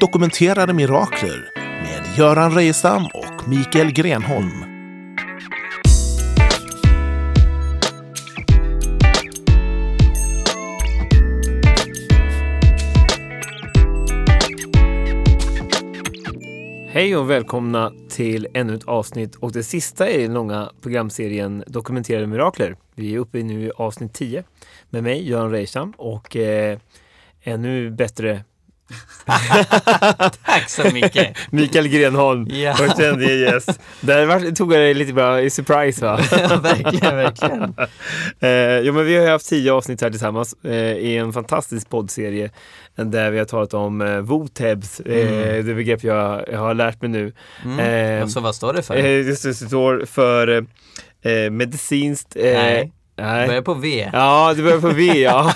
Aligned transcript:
dokumenterade 0.00 0.72
mirakler 0.72 1.50
med 1.56 2.18
Göran 2.18 2.54
Reijestam 2.54 3.04
och 3.04 3.48
Mikael 3.48 3.92
Grenholm. 3.92 4.64
Hej 16.90 17.16
och 17.16 17.30
välkomna 17.30 17.92
till 18.10 18.48
ännu 18.54 18.74
ett 18.74 18.84
avsnitt 18.84 19.36
och 19.36 19.52
det 19.52 19.62
sista 19.62 20.10
i 20.10 20.22
den 20.22 20.34
långa 20.34 20.70
programserien 20.82 21.64
Dokumenterade 21.66 22.26
mirakler. 22.26 22.76
Vi 22.94 23.14
är 23.14 23.18
uppe 23.18 23.42
nu 23.42 23.66
i 23.66 23.70
avsnitt 23.76 24.14
10 24.14 24.44
med 24.90 25.02
mig, 25.02 25.28
Göran 25.28 25.50
Reicham 25.50 25.92
och 25.96 26.36
eh, 26.36 26.78
ännu 27.42 27.90
bättre 27.90 28.44
Tack 30.44 30.68
så 30.70 30.90
mycket! 30.92 31.36
Mikael 31.50 31.88
Grenholm, 31.88 32.46
Ja. 32.50 32.76
vår 32.78 32.88
ständige 32.88 33.34
gäst. 33.34 33.80
Där 34.00 34.54
tog 34.54 34.72
jag 34.72 34.80
dig 34.80 34.94
lite 34.94 35.12
bra 35.12 35.40
i 35.40 35.50
surprise 35.50 36.04
va? 36.04 36.20
ja, 36.30 36.56
verkligen, 36.56 37.16
verkligen. 37.16 37.74
Eh, 38.40 38.78
jo, 38.86 38.92
men 38.92 39.04
vi 39.06 39.16
har 39.16 39.24
ju 39.24 39.30
haft 39.30 39.48
tio 39.48 39.72
avsnitt 39.72 40.00
här 40.00 40.10
tillsammans 40.10 40.54
eh, 40.64 40.72
i 40.74 41.16
en 41.16 41.32
fantastisk 41.32 41.88
poddserie 41.90 42.50
där 42.96 43.30
vi 43.30 43.38
har 43.38 43.44
talat 43.44 43.74
om 43.74 44.00
eh, 44.00 44.18
VOTEBS, 44.18 45.00
eh, 45.00 45.64
det 45.64 45.74
begrepp 45.74 46.04
jag, 46.04 46.44
jag 46.52 46.58
har 46.58 46.74
lärt 46.74 47.02
mig 47.02 47.10
nu. 47.10 47.32
Mm. 47.64 47.78
Eh, 48.18 48.22
och 48.22 48.30
så 48.30 48.40
vad 48.40 48.54
står 48.54 48.72
det 48.72 48.82
för? 48.82 48.96
Eh, 48.96 49.10
just 49.26 49.42
det, 49.42 49.48
det 49.48 49.54
står 49.54 50.04
för 50.06 50.66
eh, 51.22 51.50
medicinskt... 51.50 52.36
Eh, 52.36 52.42
Nej. 52.42 52.92
nej. 53.16 53.46
Börjar 53.48 53.62
på 53.62 53.74
V. 53.74 54.10
Ja, 54.12 54.54
det 54.56 54.62
börjar 54.62 54.80
på 54.80 54.88
V 54.88 55.22
ja. 55.22 55.54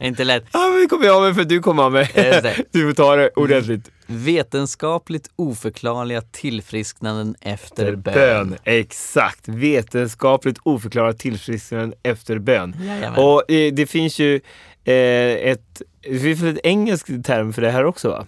Inte 0.00 0.24
lätt. 0.24 0.44
ja 0.52 0.70
men 0.78 0.88
kommer 0.88 1.06
jag 1.06 1.22
med 1.22 1.34
för 1.34 1.44
du 1.44 1.60
kommer 1.60 1.90
med. 1.90 2.08
Just 2.14 2.42
det. 2.42 2.56
Du 2.72 2.86
får 2.86 2.94
ta 2.94 3.16
det 3.16 3.30
ordentligt. 3.36 3.90
Vetenskapligt 4.06 5.30
oförklarliga 5.36 6.20
tillfrisknanden 6.20 7.34
efter 7.40 7.96
bön. 7.96 8.14
Bön. 8.14 8.56
Exakt. 8.64 9.48
Vetenskapligt 9.48 10.58
oförklarat 10.62 11.18
tillfrisknande 11.18 11.96
efter 12.02 12.38
bön. 12.38 12.76
Jajamän. 12.80 13.24
Och 13.24 13.50
eh, 13.50 13.72
det 13.72 13.86
finns 13.86 14.18
ju 14.18 14.40
eh, 14.84 14.94
ett, 15.50 15.82
det 16.12 16.18
finns 16.18 16.40
väl 16.40 16.54
ett 16.56 16.60
engelskt 16.64 17.24
term 17.24 17.52
för 17.52 17.62
det 17.62 17.70
här 17.70 17.84
också 17.84 18.08
va? 18.08 18.24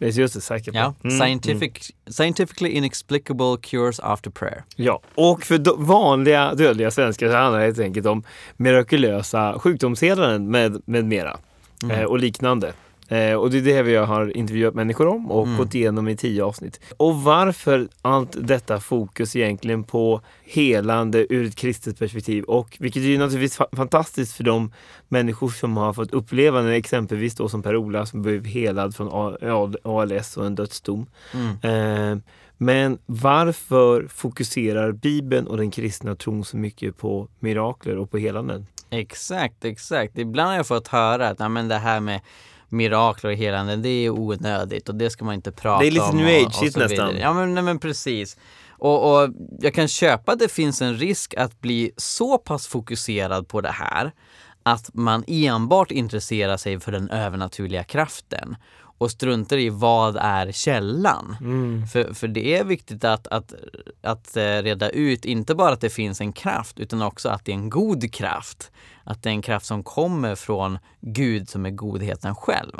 Är 0.00 0.06
Just 0.06 0.34
det, 0.34 0.40
säkert. 0.40 0.74
Ja, 0.74 0.94
Mm, 1.04 1.18
scientific, 1.18 1.90
scientifically 2.10 2.70
inexplicable 2.70 3.56
cures 3.62 4.00
after 4.00 4.30
prayer. 4.30 4.64
Ja, 4.76 5.00
och 5.14 5.44
för 5.44 5.76
vanliga 5.84 6.54
dödliga 6.54 6.90
svenskar 6.90 7.28
så 7.30 7.36
handlar 7.36 7.58
det 7.60 7.66
helt 7.66 7.78
enkelt 7.78 8.06
om 8.06 8.22
mirakulösa 8.56 9.58
sjukdomshelanden 9.58 10.50
med, 10.50 10.82
med 10.84 11.04
mera 11.04 11.36
Mm. 11.82 11.96
eh, 11.98 12.04
och 12.04 12.18
liknande. 12.18 12.72
Eh, 13.08 13.34
och 13.34 13.50
det 13.50 13.58
är 13.58 13.62
det 13.62 13.82
vi 13.82 13.96
har 13.96 14.36
intervjuat 14.36 14.74
människor 14.74 15.06
om 15.06 15.30
och 15.30 15.46
Mm. 15.46 15.58
gått 15.58 15.74
igenom 15.74 16.08
i 16.08 16.16
tio 16.16 16.44
avsnitt. 16.44 16.80
Och 16.96 17.22
varför 17.22 17.88
allt 18.02 18.36
detta 18.40 18.80
fokus 18.80 19.36
egentligen 19.36 19.84
på 19.84 20.20
helande 20.44 21.26
ur 21.34 21.46
ett 21.46 21.56
kristet 21.56 21.98
perspektiv 21.98 22.44
och 22.44 22.76
vilket 22.80 23.02
är 23.02 23.06
ju 23.06 23.18
naturligtvis 23.18 23.58
fa- 23.58 23.76
fantastiskt 23.76 24.32
för 24.36 24.44
de 24.44 24.72
människor 25.08 25.48
som 25.48 25.76
har 25.76 25.92
fått 25.92 26.12
uppleva 26.14 26.62
det, 26.62 26.74
exempelvis 26.74 27.34
då 27.34 27.48
som 27.48 27.62
Per-Ola 27.62 28.06
som 28.06 28.22
blev 28.22 28.44
helad 28.44 28.96
från 28.96 29.08
ALS 29.84 30.36
och 30.36 30.46
en 30.46 30.54
dödsdom. 30.54 31.06
Mm. 31.34 32.12
Eh, 32.12 32.18
men 32.58 32.98
varför 33.06 34.06
fokuserar 34.08 34.92
Bibeln 34.92 35.46
och 35.46 35.56
den 35.56 35.70
kristna 35.70 36.14
tron 36.14 36.44
så 36.44 36.56
mycket 36.56 36.96
på 36.98 37.28
mirakler 37.38 37.96
och 37.98 38.10
på 38.10 38.18
helanden? 38.18 38.66
Exakt, 38.90 39.64
exakt. 39.64 40.18
Ibland 40.18 40.48
har 40.50 40.56
jag 40.56 40.66
fått 40.66 40.88
höra 40.88 41.28
att 41.28 41.40
ja, 41.40 41.48
men 41.48 41.68
det 41.68 41.78
här 41.78 42.00
med 42.00 42.20
mirakler 42.68 43.30
och 43.30 43.36
helande, 43.36 43.76
det 43.76 43.88
är 43.88 44.10
onödigt 44.10 44.88
och 44.88 44.94
det 44.94 45.10
ska 45.10 45.24
man 45.24 45.34
inte 45.34 45.52
prata 45.52 45.76
om. 45.76 45.80
Det 45.80 45.86
är 45.86 45.90
lite 45.90 46.12
new 46.12 46.46
age 46.46 46.76
nästan. 46.76 47.16
Ja 47.18 47.32
men, 47.32 47.54
nej, 47.54 47.62
men 47.62 47.78
precis. 47.78 48.36
Och, 48.70 49.12
och 49.12 49.30
jag 49.60 49.74
kan 49.74 49.88
köpa 49.88 50.32
att 50.32 50.38
det 50.38 50.48
finns 50.48 50.82
en 50.82 50.96
risk 50.96 51.34
att 51.34 51.60
bli 51.60 51.92
så 51.96 52.38
pass 52.38 52.66
fokuserad 52.66 53.48
på 53.48 53.60
det 53.60 53.70
här 53.70 54.12
att 54.62 54.90
man 54.94 55.24
enbart 55.26 55.90
intresserar 55.90 56.56
sig 56.56 56.80
för 56.80 56.92
den 56.92 57.10
övernaturliga 57.10 57.84
kraften 57.84 58.56
och 58.98 59.10
struntar 59.10 59.56
i 59.56 59.68
vad 59.68 60.16
är 60.16 60.52
källan. 60.52 61.36
För, 61.92 62.14
för 62.14 62.28
det 62.28 62.56
är 62.58 62.64
viktigt 62.64 63.04
att, 63.04 63.26
att, 63.26 63.54
att 64.02 64.36
eh, 64.36 64.42
reda 64.42 64.90
ut, 64.90 65.24
inte 65.24 65.54
bara 65.54 65.72
att 65.72 65.80
det 65.80 65.90
finns 65.90 66.20
en 66.20 66.32
kraft, 66.32 66.80
utan 66.80 67.02
också 67.02 67.28
att 67.28 67.44
det 67.44 67.52
är 67.52 67.56
en 67.56 67.70
god 67.70 68.14
kraft. 68.14 68.70
Att 69.04 69.22
det 69.22 69.28
är 69.28 69.32
en 69.32 69.42
kraft 69.42 69.66
som 69.66 69.82
kommer 69.84 70.34
från 70.34 70.78
Gud 71.00 71.48
som 71.48 71.66
är 71.66 71.70
godheten 71.70 72.34
själv. 72.34 72.72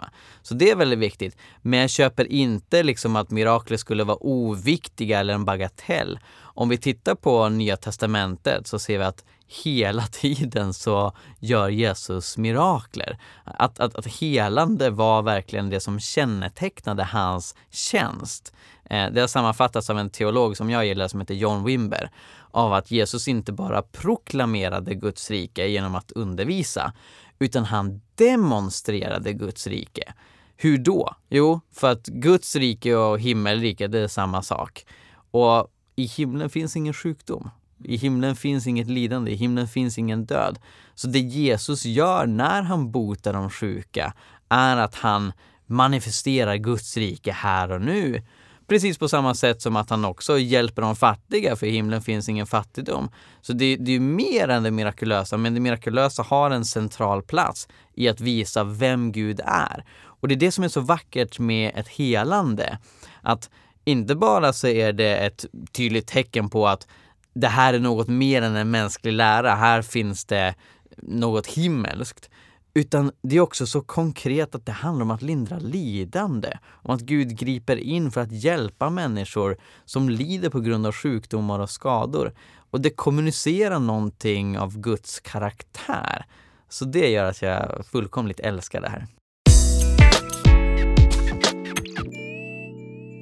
Så 0.42 0.54
det 0.54 0.70
är 0.70 0.76
väldigt 0.76 0.98
viktigt. 0.98 1.36
Men 1.62 1.80
jag 1.80 1.90
köper 1.90 2.32
inte 2.32 2.82
liksom 2.82 3.16
att 3.16 3.30
mirakler 3.30 3.76
skulle 3.76 4.04
vara 4.04 4.18
oviktiga 4.20 5.20
eller 5.20 5.34
en 5.34 5.44
bagatell. 5.44 6.18
Om 6.56 6.68
vi 6.68 6.78
tittar 6.78 7.14
på 7.14 7.48
Nya 7.48 7.76
Testamentet 7.76 8.66
så 8.66 8.78
ser 8.78 8.98
vi 8.98 9.04
att 9.04 9.24
hela 9.64 10.02
tiden 10.12 10.74
så 10.74 11.12
gör 11.38 11.68
Jesus 11.68 12.36
mirakler. 12.36 13.18
Att, 13.44 13.80
att, 13.80 13.94
att 13.94 14.06
helande 14.06 14.90
var 14.90 15.22
verkligen 15.22 15.70
det 15.70 15.80
som 15.80 16.00
kännetecknade 16.00 17.04
hans 17.04 17.54
tjänst. 17.70 18.54
Eh, 18.84 19.10
det 19.12 19.20
har 19.20 19.28
sammanfattats 19.28 19.90
av 19.90 19.98
en 19.98 20.10
teolog 20.10 20.56
som 20.56 20.70
jag 20.70 20.86
gillar 20.86 21.08
som 21.08 21.20
heter 21.20 21.34
John 21.34 21.64
Wimber 21.64 22.10
av 22.50 22.72
att 22.72 22.90
Jesus 22.90 23.28
inte 23.28 23.52
bara 23.52 23.82
proklamerade 23.82 24.94
Guds 24.94 25.30
rike 25.30 25.66
genom 25.66 25.94
att 25.94 26.12
undervisa 26.12 26.92
utan 27.38 27.64
han 27.64 28.00
demonstrerade 28.14 29.32
Guds 29.32 29.66
rike. 29.66 30.12
Hur 30.56 30.78
då? 30.78 31.14
Jo, 31.28 31.60
för 31.72 31.92
att 31.92 32.06
Guds 32.06 32.56
rike 32.56 32.94
och 32.94 33.20
himmelrike, 33.20 33.86
det 33.86 33.98
är 33.98 34.08
samma 34.08 34.42
sak. 34.42 34.86
Och 35.30 35.72
i 35.96 36.04
himlen 36.04 36.50
finns 36.50 36.76
ingen 36.76 36.94
sjukdom. 36.94 37.50
I 37.84 37.96
himlen 37.96 38.36
finns 38.36 38.66
inget 38.66 38.88
lidande, 38.88 39.30
i 39.30 39.34
himlen 39.34 39.68
finns 39.68 39.98
ingen 39.98 40.24
död. 40.24 40.58
Så 40.94 41.08
det 41.08 41.18
Jesus 41.18 41.84
gör 41.84 42.26
när 42.26 42.62
han 42.62 42.90
botar 42.90 43.32
de 43.32 43.50
sjuka 43.50 44.12
är 44.48 44.76
att 44.76 44.94
han 44.94 45.32
manifesterar 45.66 46.56
Guds 46.56 46.96
rike 46.96 47.32
här 47.32 47.72
och 47.72 47.80
nu. 47.80 48.22
Precis 48.66 48.98
på 48.98 49.08
samma 49.08 49.34
sätt 49.34 49.62
som 49.62 49.76
att 49.76 49.90
han 49.90 50.04
också 50.04 50.38
hjälper 50.38 50.82
de 50.82 50.96
fattiga, 50.96 51.56
för 51.56 51.66
i 51.66 51.70
himlen 51.70 52.02
finns 52.02 52.28
ingen 52.28 52.46
fattigdom. 52.46 53.10
Så 53.40 53.52
det, 53.52 53.76
det 53.76 53.92
är 53.92 54.00
mer 54.00 54.48
än 54.48 54.62
det 54.62 54.70
mirakulösa, 54.70 55.36
men 55.36 55.54
det 55.54 55.60
mirakulösa 55.60 56.22
har 56.22 56.50
en 56.50 56.64
central 56.64 57.22
plats 57.22 57.68
i 57.94 58.08
att 58.08 58.20
visa 58.20 58.64
vem 58.64 59.12
Gud 59.12 59.40
är. 59.44 59.84
Och 60.04 60.28
det 60.28 60.34
är 60.34 60.36
det 60.36 60.52
som 60.52 60.64
är 60.64 60.68
så 60.68 60.80
vackert 60.80 61.38
med 61.38 61.72
ett 61.74 61.88
helande. 61.88 62.78
Att 63.22 63.50
inte 63.86 64.14
bara 64.14 64.52
så 64.52 64.66
är 64.66 64.92
det 64.92 65.16
ett 65.16 65.44
tydligt 65.72 66.06
tecken 66.06 66.50
på 66.50 66.68
att 66.68 66.86
det 67.34 67.48
här 67.48 67.74
är 67.74 67.78
något 67.78 68.08
mer 68.08 68.42
än 68.42 68.56
en 68.56 68.70
mänsklig 68.70 69.12
lära, 69.12 69.54
här 69.54 69.82
finns 69.82 70.24
det 70.24 70.54
något 70.96 71.46
himmelskt. 71.46 72.30
Utan 72.74 73.12
det 73.22 73.36
är 73.36 73.40
också 73.40 73.66
så 73.66 73.80
konkret 73.80 74.54
att 74.54 74.66
det 74.66 74.72
handlar 74.72 75.02
om 75.02 75.10
att 75.10 75.22
lindra 75.22 75.58
lidande. 75.58 76.58
Om 76.68 76.94
att 76.94 77.00
Gud 77.00 77.38
griper 77.38 77.76
in 77.76 78.10
för 78.10 78.20
att 78.20 78.32
hjälpa 78.32 78.90
människor 78.90 79.56
som 79.84 80.08
lider 80.08 80.50
på 80.50 80.60
grund 80.60 80.86
av 80.86 80.92
sjukdomar 80.92 81.58
och 81.58 81.70
skador. 81.70 82.32
Och 82.70 82.80
det 82.80 82.90
kommunicerar 82.90 83.78
någonting 83.78 84.58
av 84.58 84.78
Guds 84.78 85.20
karaktär. 85.20 86.26
Så 86.68 86.84
det 86.84 87.10
gör 87.10 87.24
att 87.24 87.42
jag 87.42 87.86
fullkomligt 87.92 88.40
älskar 88.40 88.80
det 88.80 88.88
här. 88.88 89.06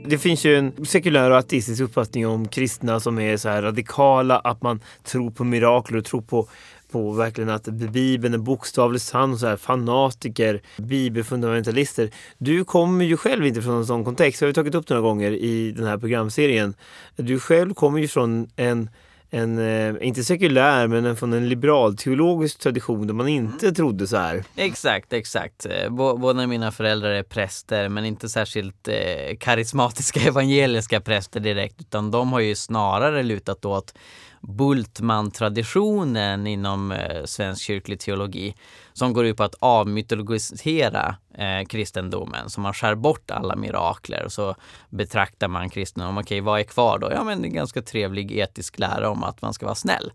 Det 0.06 0.19
finns 0.19 0.44
ju 0.44 0.56
en 0.56 0.87
sekulär 0.87 1.31
och 1.31 1.38
ateistisk 1.38 1.82
uppfattning 1.82 2.26
om 2.26 2.48
kristna 2.48 3.00
som 3.00 3.19
är 3.19 3.37
så 3.37 3.48
här 3.48 3.62
radikala, 3.62 4.38
att 4.38 4.62
man 4.62 4.81
tror 5.03 5.31
på 5.31 5.44
mirakler 5.44 5.98
och 5.98 6.04
tror 6.04 6.22
på, 6.22 6.48
på 6.91 7.12
verkligen 7.12 7.50
att 7.50 7.65
Bibeln 7.65 8.34
är 8.34 8.38
bokstavligt 8.38 9.04
sann, 9.04 9.38
så 9.38 9.46
här 9.46 9.56
fanatiker, 9.56 10.61
bibelfundamentalister. 10.76 12.11
Du 12.38 12.64
kommer 12.64 13.05
ju 13.05 13.17
själv 13.17 13.46
inte 13.46 13.62
från 13.62 13.76
en 13.76 13.87
sån 13.87 14.05
kontext, 14.05 14.40
jag 14.40 14.46
har 14.46 14.50
ju 14.50 14.55
tagit 14.55 14.75
upp 14.75 14.87
det 14.87 14.94
några 14.94 15.08
gånger 15.08 15.31
i 15.31 15.73
den 15.73 15.87
här 15.87 15.99
programserien. 15.99 16.75
Du 17.17 17.40
själv 17.40 17.75
kommer 17.75 17.99
ju 17.99 18.08
från 18.08 18.49
en 18.56 18.90
en, 19.31 19.59
eh, 19.59 20.06
inte 20.06 20.25
sekulär, 20.25 20.87
men 20.88 21.05
en, 21.05 21.17
från 21.17 21.32
en 21.32 21.49
liberal 21.49 21.97
teologisk 21.97 22.59
tradition 22.59 23.06
där 23.06 23.15
man 23.15 23.29
inte 23.29 23.73
trodde 23.73 24.06
så 24.06 24.17
här. 24.17 24.44
Exakt, 24.56 25.12
exakt. 25.12 25.67
Eh, 25.67 25.88
Bå- 25.91 26.19
Båda 26.19 26.47
mina 26.47 26.73
föräldrar 26.73 27.11
är 27.11 27.23
präster 27.23 27.88
men 27.88 28.05
inte 28.05 28.29
särskilt 28.29 28.88
eh, 28.88 29.37
karismatiska 29.41 30.21
evangeliska 30.29 31.00
präster 31.00 31.41
direkt 31.41 31.81
utan 31.81 32.11
de 32.11 32.32
har 32.32 32.41
ju 32.41 32.55
snarare 32.55 33.23
lutat 33.23 33.65
åt 33.65 33.94
Bultmann-traditionen 34.49 36.46
inom 36.46 36.93
eh, 36.93 37.25
svensk 37.25 37.62
kyrklig 37.62 38.00
teologi 38.00 38.55
som 38.93 39.12
går 39.12 39.26
ut 39.26 39.37
på 39.37 39.44
att 39.44 39.55
avmytologisera 39.58 41.17
eh, 41.38 41.67
kristendomen. 41.67 42.50
Så 42.50 42.61
man 42.61 42.75
skär 42.75 42.94
bort 42.94 43.31
alla 43.31 43.56
mirakler 43.56 44.25
och 44.25 44.32
så 44.32 44.55
betraktar 44.91 45.49
man 45.49 45.70
kristendomen. 45.70 46.19
Okej, 46.25 46.41
vad 46.41 46.61
är 46.61 46.64
kvar 46.64 46.99
då? 46.99 47.11
Ja, 47.12 47.25
men 47.25 47.38
det 47.43 47.46
är 47.46 47.49
en 47.49 47.55
ganska 47.55 47.82
trevlig 47.82 48.32
etisk 48.32 48.79
lära 48.79 49.11
om 49.11 49.25
att 49.25 49.43
man 49.43 49.55
ska 49.55 49.67
vara 49.67 49.75
snäll. 49.75 50.12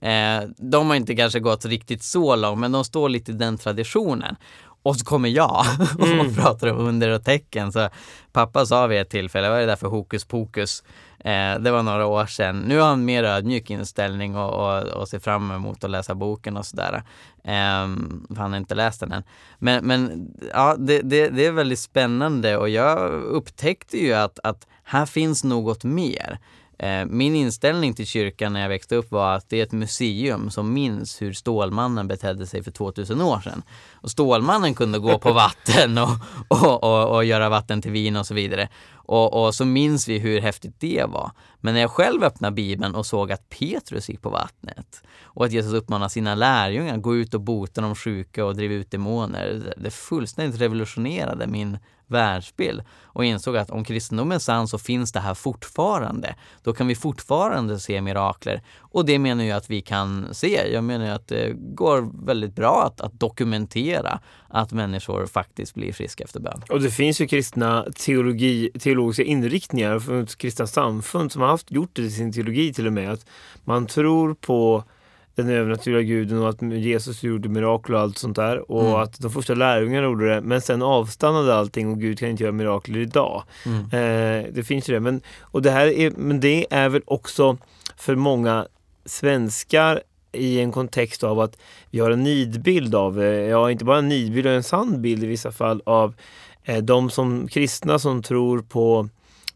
Eh, 0.00 0.40
de 0.56 0.88
har 0.88 0.96
inte 0.96 1.16
kanske 1.16 1.40
gått 1.40 1.64
riktigt 1.64 2.02
så 2.02 2.36
långt, 2.36 2.60
men 2.60 2.72
de 2.72 2.84
står 2.84 3.08
lite 3.08 3.32
i 3.32 3.34
den 3.34 3.58
traditionen. 3.58 4.36
Och 4.84 4.96
så 4.96 5.04
kommer 5.04 5.28
jag 5.28 5.64
Mm. 6.02 6.20
och 6.20 6.34
pratar 6.36 6.68
om 6.68 6.78
under 6.78 7.10
och 7.10 7.24
tecken. 7.24 7.72
Så 7.72 7.88
pappa 8.32 8.66
sa 8.66 8.86
vid 8.86 9.00
ett 9.00 9.10
tillfälle, 9.10 9.48
vad 9.48 9.56
är 9.56 9.60
det 9.60 9.66
där 9.66 9.76
för 9.76 9.88
hokus 9.88 10.24
pokus? 10.24 10.82
Eh, 11.24 11.58
det 11.58 11.70
var 11.70 11.82
några 11.82 12.06
år 12.06 12.26
sedan. 12.26 12.58
Nu 12.58 12.78
har 12.78 12.88
han 12.88 13.04
mer 13.04 13.24
ödmjuk 13.24 13.70
inställning 13.70 14.36
och, 14.36 14.50
och, 14.54 14.82
och 14.82 15.08
ser 15.08 15.18
fram 15.18 15.50
emot 15.50 15.84
att 15.84 15.90
läsa 15.90 16.14
boken 16.14 16.56
och 16.56 16.66
sådär. 16.66 17.02
Eh, 17.44 17.52
han 18.36 18.52
har 18.52 18.56
inte 18.56 18.74
läst 18.74 19.00
den 19.00 19.12
än. 19.12 19.22
Men, 19.58 19.86
men 19.86 20.28
ja, 20.52 20.76
det, 20.78 21.00
det, 21.02 21.28
det 21.28 21.46
är 21.46 21.52
väldigt 21.52 21.78
spännande 21.78 22.56
och 22.56 22.68
jag 22.68 23.10
upptäckte 23.12 23.98
ju 23.98 24.12
att, 24.12 24.38
att 24.42 24.66
här 24.84 25.06
finns 25.06 25.44
något 25.44 25.84
mer. 25.84 26.38
Eh, 26.82 27.06
min 27.06 27.34
inställning 27.34 27.94
till 27.94 28.06
kyrkan 28.06 28.52
när 28.52 28.60
jag 28.60 28.68
växte 28.68 28.96
upp 28.96 29.10
var 29.10 29.34
att 29.34 29.48
det 29.48 29.58
är 29.58 29.62
ett 29.62 29.72
museum 29.72 30.50
som 30.50 30.72
minns 30.72 31.22
hur 31.22 31.32
Stålmannen 31.32 32.08
betedde 32.08 32.46
sig 32.46 32.62
för 32.62 32.70
2000 32.70 33.20
år 33.20 33.40
sedan. 33.40 33.62
Och 33.92 34.10
Stålmannen 34.10 34.74
kunde 34.74 34.98
gå 34.98 35.18
på 35.18 35.32
vatten 35.32 35.98
och, 35.98 36.08
och, 36.48 36.84
och, 36.84 37.14
och 37.14 37.24
göra 37.24 37.48
vatten 37.48 37.82
till 37.82 37.90
vin 37.90 38.16
och 38.16 38.26
så 38.26 38.34
vidare. 38.34 38.68
Och, 38.92 39.44
och 39.44 39.54
så 39.54 39.64
minns 39.64 40.08
vi 40.08 40.18
hur 40.18 40.40
häftigt 40.40 40.80
det 40.80 41.04
var. 41.08 41.30
Men 41.60 41.74
när 41.74 41.80
jag 41.80 41.90
själv 41.90 42.24
öppnade 42.24 42.54
Bibeln 42.54 42.94
och 42.94 43.06
såg 43.06 43.32
att 43.32 43.48
Petrus 43.48 44.08
gick 44.08 44.22
på 44.22 44.30
vattnet 44.30 45.02
och 45.22 45.44
att 45.44 45.52
Jesus 45.52 45.72
uppmanar 45.72 46.08
sina 46.08 46.34
lärjungar 46.34 46.94
att 46.94 47.02
gå 47.02 47.16
ut 47.16 47.34
och 47.34 47.40
bota 47.40 47.80
de 47.80 47.94
sjuka 47.94 48.44
och 48.44 48.56
driva 48.56 48.74
ut 48.74 48.90
demoner. 48.90 49.74
Det 49.76 49.90
fullständigt 49.90 50.60
revolutionerade 50.60 51.46
min 51.46 51.78
världsbild 52.12 52.82
och 53.04 53.24
insåg 53.24 53.56
att 53.56 53.70
om 53.70 53.84
kristendomen 53.84 54.34
är 54.34 54.38
sann 54.38 54.68
så 54.68 54.78
finns 54.78 55.12
det 55.12 55.20
här 55.20 55.34
fortfarande. 55.34 56.34
Då 56.62 56.72
kan 56.72 56.86
vi 56.86 56.94
fortfarande 56.94 57.80
se 57.80 58.00
mirakler. 58.00 58.62
Och 58.78 59.06
det 59.06 59.18
menar 59.18 59.44
jag 59.44 59.56
att 59.56 59.70
vi 59.70 59.80
kan 59.80 60.34
se. 60.34 60.72
Jag 60.72 60.84
menar 60.84 61.10
att 61.10 61.28
det 61.28 61.52
går 61.56 62.26
väldigt 62.26 62.54
bra 62.54 62.84
att, 62.86 63.00
att 63.00 63.20
dokumentera 63.20 64.20
att 64.48 64.72
människor 64.72 65.26
faktiskt 65.26 65.74
blir 65.74 65.92
friska 65.92 66.24
efter 66.24 66.40
bön. 66.40 66.62
Och 66.68 66.80
det 66.80 66.90
finns 66.90 67.20
ju 67.20 67.26
kristna 67.26 67.86
teologi, 67.96 68.70
teologiska 68.80 69.22
inriktningar 69.22 69.98
från 69.98 70.26
kristna 70.26 70.66
samfund 70.66 71.32
som 71.32 71.42
har 71.42 71.48
haft, 71.48 71.70
gjort 71.70 71.90
det 71.92 72.02
i 72.02 72.10
sin 72.10 72.32
teologi 72.32 72.72
till 72.72 72.86
och 72.86 72.92
med. 72.92 73.12
Att 73.12 73.26
man 73.64 73.86
tror 73.86 74.34
på 74.34 74.84
den 75.34 75.48
övernaturliga 75.50 76.02
guden 76.02 76.38
och 76.42 76.48
att 76.48 76.62
Jesus 76.62 77.22
gjorde 77.22 77.48
mirakel 77.48 77.94
och 77.94 78.00
allt 78.00 78.18
sånt 78.18 78.36
där. 78.36 78.70
Och 78.70 78.82
Mm. 78.82 78.94
att 78.94 79.18
de 79.20 79.30
första 79.30 79.54
lärjungarna 79.54 80.06
gjorde 80.06 80.34
det. 80.34 80.40
Men 80.40 80.60
sen 80.60 80.82
avstannade 80.82 81.54
allting 81.54 81.88
och 81.88 82.00
Gud 82.00 82.18
kan 82.18 82.28
inte 82.28 82.42
göra 82.42 82.52
mirakler 82.52 82.98
idag. 83.00 83.42
Mm. 83.66 83.78
Eh, 83.84 84.46
det 84.52 84.62
finns 84.64 84.88
ju 84.88 84.94
det. 84.94 85.00
Men, 85.00 85.20
och 85.40 85.62
det 85.62 85.70
här 85.70 85.86
är, 85.86 86.10
men 86.10 86.40
det 86.40 86.66
är 86.70 86.88
väl 86.88 87.02
också 87.04 87.56
för 87.96 88.14
många 88.14 88.66
svenskar 89.04 90.02
i 90.32 90.60
en 90.60 90.72
kontext 90.72 91.24
av 91.24 91.40
att 91.40 91.58
vi 91.90 92.00
har 92.00 92.10
en 92.10 92.22
nidbild 92.22 92.94
av, 92.94 93.22
eh, 93.22 93.26
ja 93.28 93.70
inte 93.70 93.84
bara 93.84 93.98
en 93.98 94.08
nidbild, 94.08 94.46
utan 94.46 94.52
en 94.56 94.62
sann 94.62 95.02
bild 95.02 95.24
i 95.24 95.26
vissa 95.26 95.52
fall 95.52 95.82
av 95.86 96.14
eh, 96.64 96.78
de 96.82 97.10
som 97.10 97.48
kristna 97.48 97.98
som 97.98 98.22
tror 98.22 98.62
på 98.62 99.08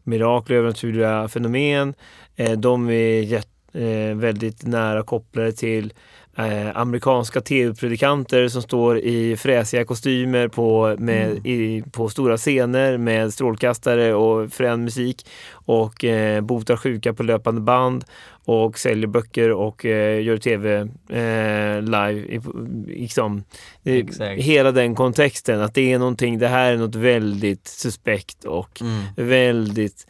mirakel 0.03 0.53
och 0.55 0.59
övernaturliga 0.59 1.27
fenomen. 1.27 1.93
Eh, 2.35 2.51
de 2.51 2.89
är 2.89 3.21
jätt, 3.21 3.47
eh, 3.73 4.15
väldigt 4.15 4.65
nära 4.65 5.03
kopplade 5.03 5.51
till 5.51 5.93
eh, 6.37 6.77
amerikanska 6.77 7.41
tv-predikanter 7.41 8.47
som 8.47 8.61
står 8.61 8.97
i 8.99 9.37
fräsiga 9.37 9.85
kostymer 9.85 10.47
på, 10.47 10.95
med, 10.99 11.47
i, 11.47 11.83
på 11.91 12.09
stora 12.09 12.37
scener 12.37 12.97
med 12.97 13.33
strålkastare 13.33 14.13
och 14.13 14.53
frän 14.53 14.83
musik 14.83 15.27
och 15.51 16.03
eh, 16.05 16.41
botar 16.41 16.77
sjuka 16.77 17.13
på 17.13 17.23
löpande 17.23 17.61
band 17.61 18.05
och 18.45 18.79
säljer 18.79 19.07
böcker 19.07 19.51
och 19.51 19.85
eh, 19.85 20.23
gör 20.23 20.37
tv 20.37 20.79
eh, 21.09 21.81
live. 21.81 22.19
I, 22.19 22.41
liksom, 22.87 23.43
Exakt. 23.83 24.41
hela 24.41 24.71
den 24.71 24.95
kontexten, 24.95 25.61
att 25.61 25.73
det 25.73 25.93
är 25.93 25.99
någonting, 25.99 26.39
det 26.39 26.47
här 26.47 26.71
är 26.71 26.77
något 26.77 26.95
väldigt 26.95 27.67
suspekt 27.67 28.45
och 28.45 28.81
Mm. 28.81 29.03
väldigt 29.15 30.07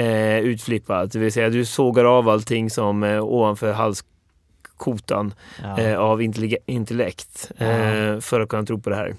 eh, 0.00 0.38
utflippat. 0.38 1.12
Det 1.12 1.18
vill 1.18 1.32
säga 1.32 1.48
du 1.48 1.64
sågar 1.64 2.04
av 2.04 2.28
allting 2.28 2.70
som 2.70 3.02
eh, 3.02 3.24
ovanför 3.24 3.72
halskotan 3.72 5.34
Ja. 5.62 5.78
eh, 5.80 5.98
av 5.98 6.22
intellekt 6.66 7.50
eh, 7.58 8.20
för 8.20 8.40
att 8.40 8.48
kunna 8.48 8.62
tro 8.62 8.80
på 8.80 8.90
det 8.90 8.96
här. 8.96 9.14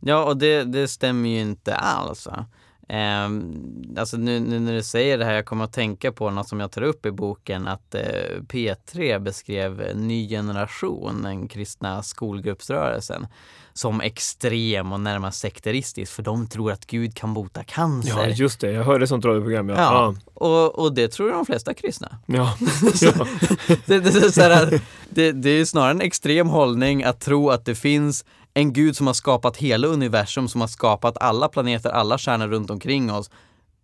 Ja, 0.00 0.24
och 0.24 0.36
det, 0.36 0.64
det 0.64 0.88
stämmer 0.88 1.28
ju 1.28 1.40
inte 1.40 1.74
alls. 1.74 2.28
Ehm, 2.92 3.94
alltså 3.98 4.16
nu, 4.16 4.40
nu 4.40 4.60
när 4.60 4.72
du 4.72 4.82
säger 4.82 5.18
det 5.18 5.24
här, 5.24 5.32
jag 5.32 5.46
kommer 5.46 5.64
att 5.64 5.72
tänka 5.72 6.12
på 6.12 6.30
något 6.30 6.48
som 6.48 6.60
jag 6.60 6.70
tar 6.70 6.82
upp 6.82 7.06
i 7.06 7.10
boken, 7.10 7.68
att 7.68 7.94
eh, 7.94 8.00
P3 8.48 9.18
beskrev 9.18 9.96
Ny 9.96 10.28
generation, 10.28 11.22
den 11.22 11.48
kristna 11.48 12.02
skolgruppsrörelsen, 12.02 13.26
som 13.72 14.00
extrem 14.00 14.92
och 14.92 15.00
närmast 15.00 15.40
sekteristisk, 15.40 16.12
för 16.12 16.22
de 16.22 16.46
tror 16.46 16.72
att 16.72 16.86
Gud 16.86 17.14
kan 17.14 17.34
bota 17.34 17.64
cancer. 17.64 18.10
Ja, 18.10 18.26
just 18.26 18.60
det. 18.60 18.72
Jag 18.72 18.84
hörde 18.84 19.06
sånt 19.06 19.24
radioprogram. 19.24 19.68
Ja. 19.68 19.76
Ja, 19.76 20.14
och, 20.34 20.78
och 20.78 20.94
det 20.94 21.08
tror 21.08 21.30
de 21.30 21.46
flesta 21.46 21.74
kristna. 21.74 22.18
Ja. 22.26 22.54
ja. 23.00 23.26
Det, 23.66 23.86
det, 23.86 24.00
det, 24.00 24.18
är 24.18 24.30
så 24.30 24.40
här, 24.40 24.80
det, 25.08 25.32
det 25.32 25.50
är 25.50 25.64
snarare 25.64 25.90
en 25.90 26.00
extrem 26.00 26.48
hållning 26.48 27.04
att 27.04 27.20
tro 27.20 27.50
att 27.50 27.64
det 27.64 27.74
finns 27.74 28.24
en 28.54 28.72
gud 28.72 28.96
som 28.96 29.06
har 29.06 29.14
skapat 29.14 29.56
hela 29.56 29.86
universum, 29.86 30.48
som 30.48 30.60
har 30.60 30.68
skapat 30.68 31.18
alla 31.20 31.48
planeter, 31.48 31.90
alla 31.90 32.18
stjärnor 32.18 32.48
runt 32.48 32.70
omkring 32.70 33.12
oss, 33.12 33.30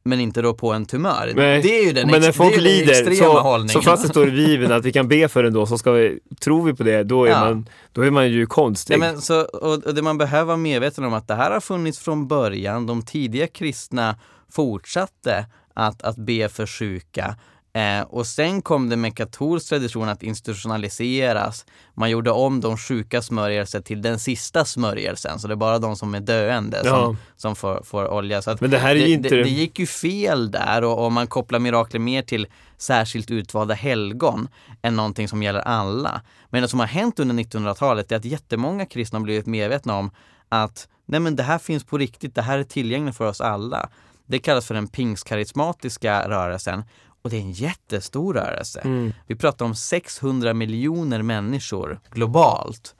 men 0.04 0.20
inte 0.20 0.42
då 0.42 0.54
på 0.54 0.72
en 0.72 0.86
tumör. 0.86 1.32
Nej. 1.36 1.62
Det 1.62 1.78
är 1.78 1.84
ju 1.86 1.92
den, 1.92 2.10
Men 2.10 2.20
när 2.20 2.32
folk 2.32 2.56
lider, 2.56 3.14
så, 3.14 3.40
hållningen. 3.40 3.68
så 3.68 3.82
fast 3.82 4.02
det 4.02 4.08
står 4.08 4.28
i 4.28 4.30
Bibeln 4.30 4.72
att 4.72 4.84
vi 4.84 4.92
kan 4.92 5.08
be 5.08 5.28
för 5.28 5.42
den 5.42 5.52
då, 5.52 5.66
så 5.66 5.78
ska 5.78 5.92
vi, 5.92 6.18
tror 6.40 6.62
vi 6.64 6.74
på 6.74 6.82
det, 6.82 7.02
då 7.04 7.24
är, 7.24 7.30
Ja. 7.30 7.40
man, 7.40 7.68
då 7.92 8.02
är 8.02 8.10
man 8.10 8.30
ju 8.30 8.46
konstig. 8.46 8.98
Ja, 9.02 9.16
så, 9.20 9.40
och, 9.42 9.86
och 9.86 9.94
det 9.94 10.02
man 10.02 10.18
behöver 10.18 10.44
vara 10.44 10.56
medveten 10.56 11.04
om 11.04 11.14
att 11.14 11.28
det 11.28 11.34
här 11.34 11.50
har 11.50 11.60
funnits 11.60 11.98
från 11.98 12.28
början. 12.28 12.86
De 12.86 13.02
tidiga 13.02 13.46
kristna 13.46 14.16
fortsatte 14.52 15.46
att, 15.74 16.02
att 16.02 16.16
be 16.16 16.48
för 16.48 16.66
sjuka. 16.66 17.36
Eh, 17.78 18.02
och 18.02 18.26
sen 18.26 18.62
kom 18.62 18.88
det 18.88 18.96
med 18.96 19.16
katolsk 19.16 19.68
tradition 19.68 20.08
att 20.08 20.22
institutionaliseras. 20.22 21.66
Man 21.94 22.10
gjorde 22.10 22.30
om 22.30 22.60
de 22.60 22.76
sjuka 22.76 23.22
smörjelse 23.22 23.82
till 23.82 24.02
den 24.02 24.18
sista 24.18 24.64
smörjelsen, 24.64 25.38
så 25.38 25.48
det 25.48 25.54
är 25.54 25.56
bara 25.56 25.78
de 25.78 25.96
som 25.96 26.14
är 26.14 26.20
döende 26.20 26.82
Ja. 26.84 26.90
som, 26.90 27.16
som 27.36 27.56
får, 27.56 27.82
får 27.84 28.08
olja. 28.08 28.42
Så 28.42 28.56
Men 28.60 28.70
det 28.70 28.78
här 28.78 28.90
är 28.90 29.00
det, 29.00 29.10
inte... 29.10 29.28
det, 29.28 29.42
det 29.42 29.48
gick 29.48 29.78
ju 29.78 29.86
fel 29.86 30.50
där 30.50 30.84
och, 30.84 31.04
och 31.04 31.12
man 31.12 31.26
kopplar 31.26 31.58
mirakler 31.58 32.00
mer 32.00 32.22
till 32.22 32.46
särskilt 32.76 33.30
utvalda 33.30 33.74
helgon 33.74 34.48
än 34.82 34.96
någonting 34.96 35.28
som 35.28 35.42
gäller 35.42 35.60
alla. 35.60 36.20
Men 36.50 36.62
det 36.62 36.68
som 36.68 36.80
har 36.80 36.86
hänt 36.86 37.20
under 37.20 37.34
1900-talet 37.34 38.12
är 38.12 38.16
att 38.16 38.24
jättemånga 38.24 38.86
kristna 38.86 39.18
har 39.18 39.24
blivit 39.24 39.46
medvetna 39.46 39.96
om 39.96 40.10
att 40.48 40.88
nej 41.06 41.20
men 41.20 41.36
det 41.36 41.42
här 41.42 41.58
finns 41.58 41.84
på 41.84 41.98
riktigt, 41.98 42.34
det 42.34 42.42
här 42.42 42.58
är 42.58 42.64
tillgängligt 42.64 43.16
för 43.16 43.28
oss 43.28 43.40
alla. 43.40 43.88
Det 44.26 44.38
kallas 44.38 44.66
för 44.66 44.74
den 44.74 44.88
pingstkarismatiska 44.88 46.28
rörelsen 46.28 46.84
och 47.22 47.30
det 47.30 47.36
är 47.36 47.40
en 47.40 47.52
jättestor 47.52 48.34
rörelse. 48.34 48.80
Mm. 48.80 49.12
Vi 49.26 49.34
pratar 49.34 49.64
om 49.64 49.74
600 49.74 50.54
miljoner 50.54 51.22
människor 51.22 52.00
globalt. 52.10 52.94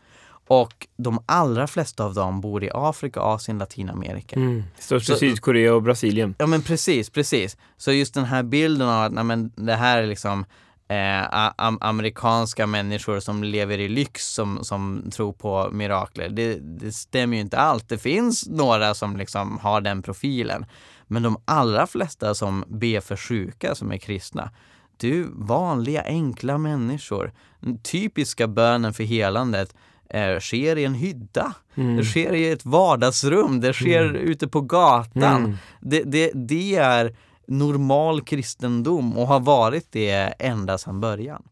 Och 0.50 0.86
de 0.96 1.22
allra 1.26 1.66
flesta 1.66 2.04
av 2.04 2.14
dem 2.14 2.40
bor 2.40 2.64
i 2.64 2.70
Afrika, 2.74 3.20
Asien, 3.20 3.58
Latinamerika. 3.58 4.36
Mm. 4.36 4.64
Störst 4.78 5.08
i 5.08 5.12
Så- 5.12 5.18
Sydkorea 5.18 5.74
och 5.74 5.82
Brasilien. 5.82 6.34
Ja 6.38 6.46
men 6.46 6.62
precis, 6.62 7.10
precis. 7.10 7.56
Så 7.76 7.92
just 7.92 8.14
den 8.14 8.24
här 8.24 8.42
bilden 8.42 8.88
av 8.88 9.02
att 9.04 9.12
nej, 9.12 9.24
men 9.24 9.52
det 9.56 9.74
här 9.74 10.02
är 10.02 10.06
liksom 10.06 10.44
eh, 10.88 11.50
amerikanska 11.80 12.66
människor 12.66 13.20
som 13.20 13.44
lever 13.44 13.78
i 13.78 13.88
lyx 13.88 14.26
som, 14.26 14.64
som 14.64 15.10
tror 15.10 15.32
på 15.32 15.68
mirakler. 15.72 16.28
Det, 16.28 16.54
det 16.54 16.92
stämmer 16.92 17.36
ju 17.36 17.40
inte 17.40 17.58
allt. 17.58 17.88
Det 17.88 17.98
finns 17.98 18.48
några 18.48 18.94
som 18.94 19.16
liksom 19.16 19.58
har 19.58 19.80
den 19.80 20.02
profilen. 20.02 20.66
Men 21.06 21.22
de 21.22 21.36
allra 21.44 21.86
flesta 21.86 22.34
som 22.34 22.64
ber 22.68 23.00
för 23.00 23.16
sjuka 23.16 23.74
som 23.74 23.92
är 23.92 23.96
kristna, 23.96 24.50
du 24.96 25.26
vanliga 25.32 26.02
enkla 26.02 26.58
människor. 26.58 27.32
Den 27.60 27.78
typiska 27.78 28.46
bönen 28.46 28.94
för 28.94 29.04
helandet 29.04 29.74
eh, 30.10 30.38
sker 30.38 30.78
i 30.78 30.84
en 30.84 30.94
hydda. 30.94 31.54
Mm. 31.74 31.96
Det 31.96 32.04
sker 32.04 32.32
i 32.32 32.50
ett 32.50 32.64
vardagsrum, 32.64 33.60
det 33.60 33.72
sker 33.72 34.14
ute 34.14 34.48
på 34.48 34.60
gatan. 34.60 35.44
Mm. 35.44 35.56
Det, 35.80 36.02
det, 36.02 36.30
det 36.34 36.76
är 36.76 37.16
normal 37.48 38.20
kristendom 38.20 39.18
och 39.18 39.26
har 39.26 39.40
varit 39.40 39.86
det 39.92 40.10
ända 40.38 40.78
sedan 40.78 41.00
början. 41.00 41.42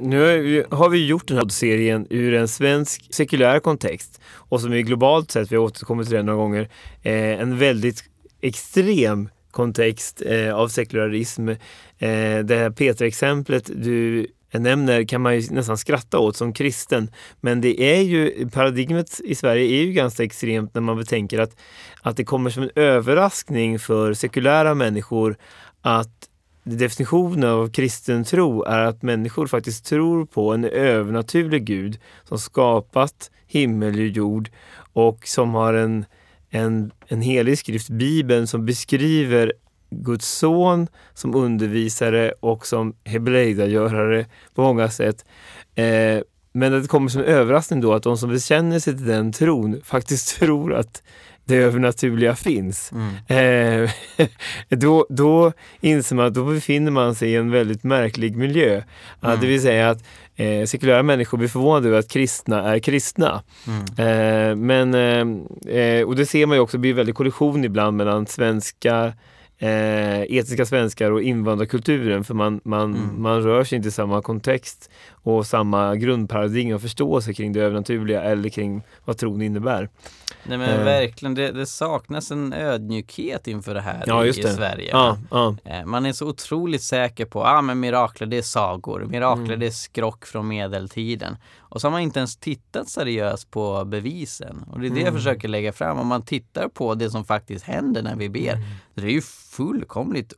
Nu 0.00 0.64
har 0.70 0.88
vi- 0.88 1.06
gjort 1.06 1.28
den 1.28 1.36
här 1.36 1.48
serien 1.48 2.06
ur 2.10 2.34
en 2.34 2.48
svensk 2.48 3.14
sekulär 3.14 3.60
kontext 3.60 4.20
och 4.34 4.60
som 4.60 4.72
är 4.72 4.80
globalt 4.80 5.30
sett, 5.30 5.52
vi 5.52 5.56
har 5.56 5.62
återkommit 5.64 6.08
till 6.08 6.16
det 6.16 6.22
några 6.22 6.36
gånger, 6.38 6.68
eh, 7.02 7.40
en 7.40 7.58
väldigt 7.58 8.04
extrem 8.40 9.28
kontext 9.50 10.22
eh, 10.26 10.54
av 10.54 10.68
sekularism. 10.68 11.48
Eh, 11.48 11.56
det 12.44 12.56
här 12.56 12.70
Peter-exemplet 12.70 13.70
du 13.74 14.26
nämner 14.52 15.04
kan 15.04 15.20
man 15.20 15.40
ju 15.40 15.50
nästan 15.50 15.78
skratta 15.78 16.18
åt 16.18 16.36
som 16.36 16.52
kristen. 16.52 17.10
Men 17.40 17.60
det 17.60 17.82
är 17.82 18.02
ju, 18.02 18.48
paradigmet 18.50 19.20
i 19.24 19.34
Sverige 19.34 19.80
är 19.80 19.84
ju 19.84 19.92
ganska 19.92 20.24
extremt 20.24 20.74
när 20.74 20.80
man 20.80 20.96
betänker 20.96 21.38
att, 21.38 21.56
att 22.02 22.16
det 22.16 22.24
kommer 22.24 22.50
som 22.50 22.62
en 22.62 22.70
överraskning 22.74 23.78
för 23.78 24.14
sekulära 24.14 24.74
människor 24.74 25.36
att 25.82 26.28
definitionen 26.64 27.50
av 27.50 27.70
kristen 27.70 28.24
tro 28.24 28.62
är 28.62 28.78
att 28.78 29.02
människor 29.02 29.46
faktiskt 29.46 29.86
tror 29.86 30.26
på 30.26 30.54
en 30.54 30.64
övernaturlig 30.64 31.64
Gud 31.64 31.98
som 32.24 32.38
skapat 32.38 33.30
himmel 33.46 33.94
och 33.94 34.06
jord 34.06 34.50
och 34.92 35.28
som 35.28 35.54
har 35.54 35.74
en, 35.74 36.04
en, 36.50 36.90
en 37.06 37.20
helig 37.20 37.58
skrift, 37.58 37.88
Bibeln, 37.88 38.46
som 38.46 38.66
beskriver 38.66 39.52
Guds 39.90 40.28
son 40.28 40.86
som 41.14 41.34
undervisare 41.34 42.32
och 42.40 42.66
som 42.66 42.94
hebreidagörare 43.04 44.26
på 44.54 44.62
många 44.62 44.90
sätt. 44.90 45.24
Eh, 45.74 46.22
men 46.52 46.72
det 46.72 46.88
kommer 46.88 47.08
som 47.08 47.20
en 47.20 47.26
överraskning 47.26 47.80
då 47.80 47.92
att 47.92 48.02
de 48.02 48.18
som 48.18 48.30
bekänner 48.30 48.78
sig 48.78 48.96
till 48.96 49.06
den 49.06 49.32
tron 49.32 49.80
faktiskt 49.84 50.36
tror 50.40 50.74
att 50.74 51.02
det 51.44 51.56
övernaturliga 51.56 52.34
finns. 52.34 52.92
Mm. 52.92 53.84
Eh, 53.84 53.90
då, 54.68 55.06
då 55.08 55.52
inser 55.80 56.16
man 56.16 56.26
att 56.26 56.34
då 56.34 56.44
befinner 56.44 56.90
man 56.90 57.14
sig 57.14 57.30
i 57.30 57.36
en 57.36 57.50
väldigt 57.50 57.84
märklig 57.84 58.36
miljö. 58.36 58.82
Mm. 59.22 59.40
det 59.40 59.46
vill 59.46 59.62
säga 59.62 59.90
att 59.90 60.04
eh, 60.36 60.64
sekulära 60.66 61.02
människor 61.02 61.38
blir 61.38 61.48
förvånade 61.48 61.88
över 61.88 61.98
att 61.98 62.08
kristna 62.08 62.74
är 62.74 62.78
kristna. 62.78 63.42
Mm. 63.66 63.84
Eh, 63.98 64.56
men, 64.56 64.94
eh, 64.94 65.76
eh, 65.76 66.06
och 66.06 66.16
det 66.16 66.26
ser 66.26 66.46
man 66.46 66.56
ju 66.56 66.60
också, 66.60 66.76
det 66.76 66.80
blir 66.80 66.94
väldigt 66.94 67.14
kollision 67.14 67.64
ibland 67.64 67.96
mellan 67.96 68.26
svenska 68.26 69.12
eh, 69.58 70.22
etiska 70.22 70.66
svenskar 70.66 71.10
och 71.10 71.22
invandrarkulturen 71.22 72.24
för 72.24 72.34
man, 72.34 72.60
man, 72.64 72.94
mm. 72.94 73.22
man 73.22 73.42
rör 73.42 73.64
sig 73.64 73.76
inte 73.76 73.88
i 73.88 73.92
samma 73.92 74.22
kontext 74.22 74.90
och 75.28 75.46
samma 75.46 75.96
grundparadigm 75.96 76.74
och 76.74 76.80
förståelse 76.80 77.34
kring 77.34 77.52
det 77.52 77.60
övernaturliga 77.60 78.22
eller 78.22 78.48
kring 78.48 78.82
vad 79.04 79.18
tron 79.18 79.42
innebär. 79.42 79.88
Nej 80.44 80.58
men 80.58 80.78
eh. 80.78 80.84
verkligen, 80.84 81.34
det, 81.34 81.52
det, 81.52 81.66
saknas 81.66 82.30
en 82.30 82.52
ödmjukhet 82.52 83.46
inför 83.46 83.74
det 83.74 83.80
här 83.80 84.04
ja, 84.06 84.26
i, 84.26 84.28
i 84.28 84.32
Sverige. 84.32 84.90
Ja, 84.92 85.18
ja. 85.30 85.56
Eh, 85.64 85.84
man 85.84 86.06
är 86.06 86.12
så 86.12 86.28
otroligt 86.28 86.82
säker 86.82 87.24
på, 87.24 87.38
ja 87.38 87.58
ah, 87.58 87.62
men 87.62 87.80
mirakler 87.80 88.26
det 88.26 88.38
är 88.38 88.42
sagor, 88.42 89.04
mirakler 89.04 89.44
mm. 89.44 89.60
det 89.60 89.66
är 89.66 89.70
skrock 89.70 90.26
från 90.26 90.48
medeltiden. 90.48 91.36
Och 91.58 91.80
så 91.80 91.86
har 91.86 91.92
man 91.92 92.00
inte 92.00 92.18
ens 92.18 92.36
tittat 92.36 92.88
seriöst 92.88 93.50
på 93.50 93.84
bevisen. 93.84 94.64
Och 94.72 94.80
det 94.80 94.86
är 94.86 94.90
det 94.90 95.00
mm. 95.00 95.04
jag 95.04 95.14
försöker 95.14 95.48
lägga 95.48 95.72
fram. 95.72 95.98
Om 95.98 96.06
man 96.06 96.22
tittar 96.22 96.68
på 96.68 96.94
det 96.94 97.10
som 97.10 97.24
faktiskt 97.24 97.64
händer 97.64 98.02
när 98.02 98.16
vi 98.16 98.28
ber. 98.28 98.52
Mm. 98.52 98.64
Det 98.94 99.02
är 99.02 99.10
ju 99.10 99.22
fullkomligt 99.22 100.32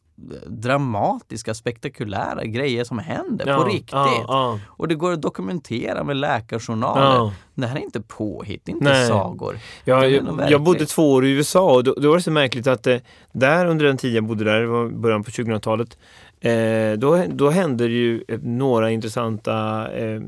dramatiska, 0.46 1.54
spektakulära 1.54 2.44
grejer 2.44 2.84
som 2.84 2.98
händer 2.98 3.46
ja, 3.46 3.56
på 3.56 3.64
riktigt. 3.64 3.92
Ja, 3.92 4.24
ja. 4.28 4.58
Och 4.66 4.88
det 4.88 4.94
går 4.94 5.12
att 5.12 5.22
dokumentera 5.22 6.04
med 6.04 6.16
läkarjournaler. 6.16 7.32
Det 7.54 7.66
här 7.66 7.76
är 7.76 7.80
inte 7.80 8.00
påhitt, 8.00 8.68
inte 8.68 8.84
Nej. 8.84 9.08
sagor. 9.08 9.58
Ja, 9.84 10.06
jag, 10.06 10.50
jag, 10.50 10.62
bodde 10.62 10.86
två 10.86 11.12
år 11.12 11.26
i 11.26 11.30
USA 11.30 11.74
och 11.74 11.84
då, 11.84 11.94
då 11.94 12.08
var 12.08 12.16
det 12.16 12.22
så 12.22 12.30
märkligt 12.30 12.66
att 12.66 12.86
eh, 12.86 12.96
där 13.32 13.66
under 13.66 13.86
den 13.86 13.96
tid 13.96 14.14
jag 14.14 14.24
bodde 14.24 14.44
där, 14.44 14.60
det 14.60 14.66
var 14.66 14.88
början 14.88 15.24
på 15.24 15.30
2000-talet, 15.30 15.98
eh, 16.40 16.98
då, 16.98 17.24
då 17.28 17.50
hände 17.50 17.86
ju 17.86 18.24
några 18.42 18.90
intressanta 18.90 19.88
eh, 19.92 20.20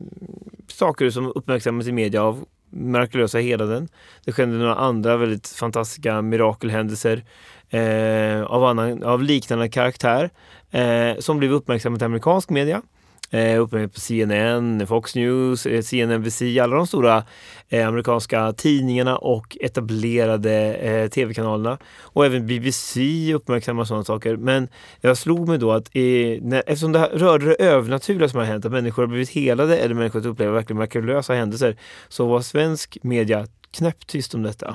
saker 0.69 1.11
som 1.11 1.33
uppmärksammades 1.35 1.89
i 1.89 1.93
media 1.93 2.23
av 2.23 2.45
mirakulösa 2.73 3.39
helanden. 3.39 3.89
Det 4.25 4.33
skedde 4.33 4.53
några 4.53 4.75
andra 4.75 5.17
väldigt 5.17 5.49
fantastiska 5.49 6.23
mirakelhändelser 6.23 7.25
eh, 7.73 8.43
av, 8.43 8.64
annan, 8.64 9.02
av 9.02 9.23
liknande 9.23 9.69
karaktär 9.69 10.31
eh, 10.71 11.19
som 11.19 11.38
blev 11.38 11.52
uppmärksammat 11.52 12.02
i 12.02 12.05
amerikansk 12.05 12.50
media. 12.50 12.83
Eh, 13.31 13.61
uppmärksammat 13.61 13.95
på 13.95 14.00
CNN, 14.00 14.87
Fox 14.87 15.14
News, 15.14 15.67
eh, 15.67 15.83
CNNBC, 15.83 16.59
alla 16.59 16.76
de 16.76 16.87
stora 16.87 17.25
eh, 17.69 17.88
amerikanska 17.88 18.52
tidningarna 18.52 19.17
och 19.17 19.57
etablerade 19.61 20.75
eh, 20.75 21.09
tv-kanalerna. 21.09 21.79
Och 22.00 22.26
även 22.26 22.47
BBC 22.47 23.00
uppmärksammar 23.35 23.85
sådana 23.85 24.05
saker. 24.05 24.37
Men 24.37 24.69
jag 25.00 25.17
slog 25.17 25.49
mig 25.49 25.59
då 25.59 25.73
att 25.73 25.97
i, 25.97 26.38
när, 26.43 26.62
eftersom 26.67 26.93
det 26.93 27.11
rörde 27.12 27.47
det 27.47 27.55
övernaturliga 27.55 28.29
som 28.29 28.38
har 28.38 28.47
hänt, 28.47 28.64
att 28.64 28.73
människor 28.73 29.02
har 29.02 29.09
blivit 29.09 29.31
helade 29.31 29.79
eller 29.79 29.95
människor 29.95 30.26
upplever 30.26 30.52
verkligen 30.52 30.79
mirakulösa 30.79 31.35
händelser, 31.35 31.76
så 32.09 32.26
var 32.26 32.41
svensk 32.41 32.99
media 33.02 33.47
knäpptyst 33.73 34.35
om 34.35 34.43
detta. 34.43 34.69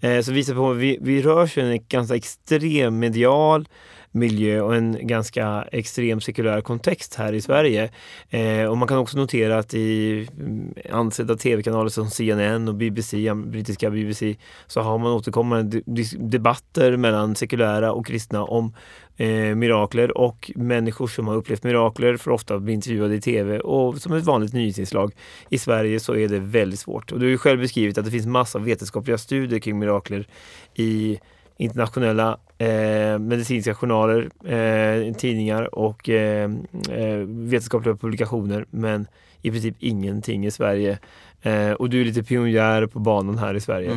Mm. 0.00 0.18
Eh, 0.18 0.22
så 0.22 0.32
visar 0.32 0.54
på 0.54 0.70
att 0.70 0.76
vi, 0.76 0.98
vi 1.00 1.22
rör 1.22 1.46
sig 1.46 1.64
i 1.64 1.72
en 1.72 1.84
ganska 1.88 2.16
extrem 2.16 2.98
medial 2.98 3.68
miljö 4.14 4.60
och 4.60 4.76
en 4.76 5.06
ganska 5.06 5.64
extrem 5.72 6.20
sekulär 6.20 6.60
kontext 6.60 7.14
här 7.14 7.32
i 7.32 7.40
Sverige. 7.40 7.90
Eh, 8.30 8.64
och 8.64 8.78
man 8.78 8.88
kan 8.88 8.98
också 8.98 9.18
notera 9.18 9.58
att 9.58 9.74
i 9.74 10.28
mm, 10.32 10.74
ansedda 10.92 11.36
tv-kanaler 11.36 11.88
som 11.88 12.10
CNN 12.10 12.68
och 12.68 12.74
BBC, 12.74 13.34
brittiska 13.34 13.90
BBC, 13.90 14.36
så 14.66 14.80
har 14.80 14.98
man 14.98 15.12
återkommande 15.12 15.82
debatter 16.18 16.96
mellan 16.96 17.34
sekulära 17.34 17.92
och 17.92 18.06
kristna 18.06 18.44
om 18.44 18.74
eh, 19.16 19.54
mirakler 19.54 20.18
och 20.18 20.50
människor 20.56 21.06
som 21.06 21.28
har 21.28 21.36
upplevt 21.36 21.62
mirakler 21.62 22.16
får 22.16 22.30
ofta 22.30 22.58
bli 22.58 22.72
intervjuade 22.72 23.14
i 23.14 23.20
tv 23.20 23.58
och 23.58 23.98
som 23.98 24.12
ett 24.12 24.24
vanligt 24.24 24.52
nyhetsinslag. 24.52 25.12
I 25.48 25.58
Sverige 25.58 26.00
så 26.00 26.16
är 26.16 26.28
det 26.28 26.38
väldigt 26.38 26.80
svårt. 26.80 27.12
Och 27.12 27.18
du 27.18 27.26
har 27.26 27.30
ju 27.30 27.38
själv 27.38 27.60
beskrivit 27.60 27.98
att 27.98 28.04
det 28.04 28.10
finns 28.10 28.26
massa 28.26 28.58
vetenskapliga 28.58 29.18
studier 29.18 29.60
kring 29.60 29.78
mirakler 29.78 30.26
i 30.74 31.18
internationella 31.56 32.38
eh, 32.58 33.18
medicinska 33.18 33.74
journaler, 33.74 34.30
eh, 34.44 35.14
tidningar 35.14 35.74
och 35.74 36.08
eh, 36.08 36.50
eh, 36.90 37.18
vetenskapliga 37.26 37.96
publikationer 37.96 38.66
men 38.70 39.06
i 39.42 39.50
princip 39.50 39.76
ingenting 39.78 40.46
i 40.46 40.50
Sverige. 40.50 40.98
Eh, 41.42 41.72
och 41.72 41.90
du 41.90 42.00
är 42.00 42.04
lite 42.04 42.22
pionjär 42.22 42.86
på 42.86 42.98
banan 42.98 43.38
här 43.38 43.54
i 43.54 43.60
Sverige. 43.60 43.90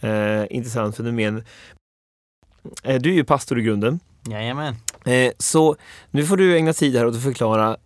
Mm. 0.00 0.40
Eh, 0.40 0.46
intressant 0.50 0.96
fenomen. 0.96 1.44
du 2.82 3.10
är 3.10 3.14
ju 3.14 3.24
pastor 3.24 3.58
i 3.58 3.62
grunden. 3.62 4.00
Jajamän. 4.30 4.76
så 5.38 5.76
nu 6.10 6.26
får 6.26 6.36
du 6.36 6.56
ägna 6.56 6.72
tid 6.72 6.96
här 6.96 7.06
åt 7.06 7.16
att 7.16 7.22
förklara. 7.22 7.76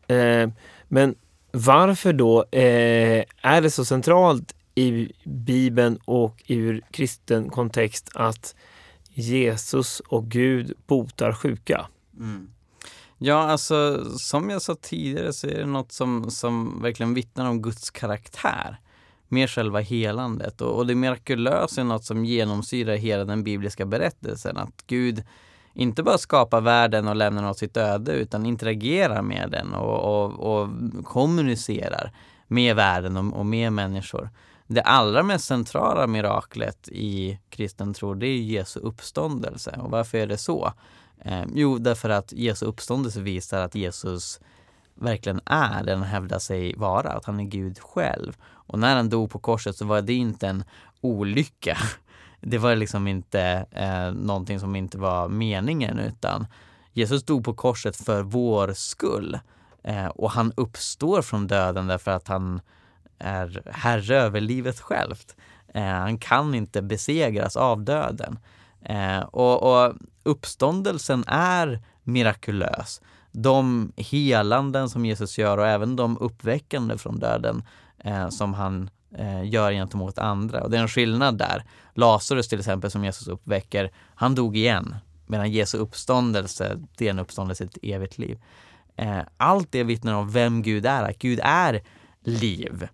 men 0.88 1.14
varför 1.52 2.12
då 2.12 2.44
är 2.50 3.60
det 3.60 3.70
så 3.70 3.84
centralt 3.84 4.54
i 4.74 5.12
Bibeln 5.24 5.98
och 6.04 6.42
ur 6.46 6.82
kristen 6.90 7.50
kontext 7.50 8.10
att 8.14 8.54
Jesus 9.08 10.00
och 10.00 10.28
Gud 10.28 10.72
botar 10.86 11.32
sjuka. 11.32 11.86
Mm. 12.18 12.50
Ja, 13.18 13.36
alltså 13.36 14.04
som 14.18 14.50
jag 14.50 14.62
sa 14.62 14.74
tidigare 14.74 15.32
så 15.32 15.46
är 15.46 15.58
det 15.58 15.66
något 15.66 15.92
som, 15.92 16.30
som 16.30 16.82
verkligen 16.82 17.14
vittnar 17.14 17.48
om 17.48 17.62
Guds 17.62 17.90
karaktär. 17.90 18.80
Mer 19.28 19.46
själva 19.46 19.80
helandet. 19.80 20.60
Och, 20.60 20.76
och 20.76 20.86
det 20.86 20.94
mirakulösa 20.94 21.80
är 21.80 21.84
något 21.84 22.04
som 22.04 22.24
genomsyrar 22.24 22.96
hela 22.96 23.24
den 23.24 23.44
bibliska 23.44 23.86
berättelsen. 23.86 24.56
Att 24.56 24.84
Gud 24.86 25.22
inte 25.78 26.02
bara 26.02 26.18
skapar 26.18 26.60
världen 26.60 27.08
och 27.08 27.16
lämnar 27.16 27.42
den 27.42 27.50
åt 27.50 27.58
sitt 27.58 27.76
öde 27.76 28.12
utan 28.12 28.46
interagerar 28.46 29.22
med 29.22 29.50
den 29.50 29.74
och, 29.74 30.24
och, 30.24 30.60
och 30.60 30.68
kommunicerar 31.04 32.12
med 32.46 32.76
världen 32.76 33.16
och, 33.16 33.38
och 33.38 33.46
med 33.46 33.72
människor 33.72 34.30
det 34.68 34.82
allra 34.82 35.22
mest 35.22 35.44
centrala 35.44 36.06
miraklet 36.06 36.88
i 36.88 37.38
kristen 37.48 37.94
tro 37.94 38.14
det 38.14 38.26
är 38.26 38.38
Jesu 38.38 38.80
uppståndelse. 38.80 39.78
Och 39.82 39.90
varför 39.90 40.18
är 40.18 40.26
det 40.26 40.38
så? 40.38 40.72
Eh, 41.24 41.44
jo, 41.54 41.78
därför 41.78 42.10
att 42.10 42.32
Jesu 42.32 42.66
uppståndelse 42.66 43.20
visar 43.20 43.60
att 43.60 43.74
Jesus 43.74 44.40
verkligen 44.94 45.40
är 45.44 45.84
den 45.84 45.98
han 45.98 46.08
hävdar 46.08 46.38
sig 46.38 46.74
vara, 46.76 47.10
att 47.10 47.24
han 47.24 47.40
är 47.40 47.44
Gud 47.44 47.78
själv. 47.78 48.36
Och 48.44 48.78
när 48.78 48.96
han 48.96 49.08
dog 49.08 49.30
på 49.30 49.38
korset 49.38 49.76
så 49.76 49.84
var 49.84 50.02
det 50.02 50.14
inte 50.14 50.46
en 50.48 50.64
olycka. 51.00 51.76
Det 52.40 52.58
var 52.58 52.76
liksom 52.76 53.06
inte 53.06 53.66
eh, 53.70 54.12
någonting 54.12 54.60
som 54.60 54.76
inte 54.76 54.98
var 54.98 55.28
meningen 55.28 55.98
utan 55.98 56.46
Jesus 56.92 57.22
dog 57.22 57.44
på 57.44 57.54
korset 57.54 57.96
för 57.96 58.22
vår 58.22 58.72
skull. 58.72 59.38
Eh, 59.82 60.06
och 60.06 60.30
han 60.30 60.52
uppstår 60.56 61.22
från 61.22 61.46
döden 61.46 61.86
därför 61.86 62.10
att 62.10 62.28
han 62.28 62.60
är 63.18 63.62
herre 63.66 64.16
över 64.16 64.40
livet 64.40 64.80
självt. 64.80 65.36
Eh, 65.74 65.82
han 65.82 66.18
kan 66.18 66.54
inte 66.54 66.82
besegras 66.82 67.56
av 67.56 67.82
döden. 67.84 68.38
Eh, 68.82 69.20
och, 69.20 69.62
och 69.62 69.94
uppståndelsen 70.22 71.24
är 71.26 71.82
mirakulös. 72.02 73.00
De 73.32 73.92
helanden 73.96 74.88
som 74.88 75.06
Jesus 75.06 75.38
gör 75.38 75.58
och 75.58 75.66
även 75.66 75.96
de 75.96 76.18
uppväckande 76.18 76.98
från 76.98 77.18
döden 77.18 77.62
eh, 77.98 78.28
som 78.28 78.54
han 78.54 78.90
eh, 79.16 79.44
gör 79.44 79.72
gentemot 79.72 80.18
andra. 80.18 80.62
Och 80.62 80.70
det 80.70 80.76
är 80.76 80.82
en 80.82 80.88
skillnad 80.88 81.38
där. 81.38 81.64
Lazarus 81.94 82.48
till 82.48 82.58
exempel 82.58 82.90
som 82.90 83.04
Jesus 83.04 83.28
uppväcker, 83.28 83.90
han 84.14 84.34
dog 84.34 84.56
igen. 84.56 84.96
Medan 85.26 85.50
Jesu 85.50 85.78
uppståndelse, 85.78 86.78
det 86.96 87.06
är 87.06 87.10
en 87.10 87.18
uppståndelse 87.18 87.66
till 87.66 87.90
ett 87.90 87.94
evigt 87.96 88.18
liv. 88.18 88.38
Eh, 88.96 89.20
allt 89.36 89.72
det 89.72 89.84
vittnar 89.84 90.14
om 90.14 90.30
vem 90.30 90.62
Gud 90.62 90.86
är, 90.86 91.02
att 91.02 91.18
Gud 91.18 91.40
är 91.42 91.82
liv 92.24 92.88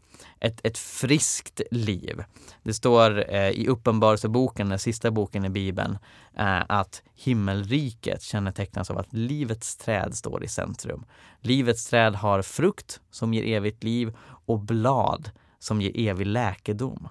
ett, 0.44 0.60
ett 0.66 0.78
friskt 0.78 1.60
liv. 1.70 2.24
Det 2.62 2.74
står 2.74 3.34
eh, 3.34 3.50
i 3.50 3.66
Uppenbarelseboken, 3.68 4.68
den 4.68 4.78
sista 4.78 5.10
boken 5.10 5.44
i 5.44 5.48
Bibeln, 5.48 5.98
eh, 6.36 6.62
att 6.68 7.02
himmelriket 7.14 8.22
kännetecknas 8.22 8.90
av 8.90 8.98
att 8.98 9.12
livets 9.12 9.76
träd 9.76 10.14
står 10.14 10.44
i 10.44 10.48
centrum. 10.48 11.04
Livets 11.40 11.86
träd 11.86 12.14
har 12.14 12.42
frukt 12.42 13.00
som 13.10 13.34
ger 13.34 13.56
evigt 13.56 13.84
liv 13.84 14.16
och 14.46 14.60
blad 14.60 15.30
som 15.64 15.80
ger 15.80 16.10
evig 16.10 16.26
läkedom. 16.26 17.08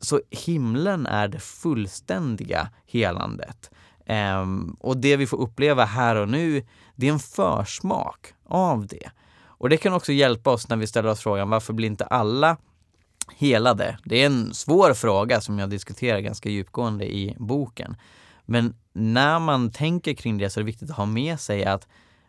Så 0.00 0.20
himlen 0.30 1.06
är 1.06 1.28
det 1.28 1.40
fullständiga 1.40 2.70
helandet. 2.86 3.70
Um, 4.42 4.76
och 4.80 4.96
det 4.96 5.16
vi 5.16 5.26
får 5.26 5.40
uppleva 5.40 5.84
här 5.84 6.16
och 6.16 6.28
nu, 6.28 6.66
det 6.94 7.08
är 7.08 7.12
en 7.12 7.18
försmak 7.18 8.34
av 8.44 8.86
det. 8.86 9.10
Och 9.40 9.68
det 9.68 9.76
kan 9.76 9.92
också 9.92 10.12
hjälpa 10.12 10.50
oss 10.50 10.68
när 10.68 10.76
vi 10.76 10.86
ställer 10.86 11.08
oss 11.08 11.20
frågan 11.20 11.50
varför 11.50 11.72
blir 11.72 11.86
inte 11.86 12.04
alla 12.04 12.56
helade? 13.36 13.98
Det 14.04 14.22
är 14.22 14.26
en 14.26 14.54
svår 14.54 14.94
fråga 14.94 15.40
som 15.40 15.58
jag 15.58 15.70
diskuterar 15.70 16.20
ganska 16.20 16.48
djupgående 16.48 17.04
i 17.04 17.36
boken. 17.38 17.96
Men 18.44 18.74
när 18.92 19.38
man 19.38 19.70
tänker 19.70 20.14
kring 20.14 20.38
det 20.38 20.50
så 20.50 20.60
är 20.60 20.62
det 20.62 20.66
viktigt 20.66 20.90
att 20.90 20.96
ha 20.96 21.06
med 21.06 21.40
sig 21.40 21.64
att 21.64 21.88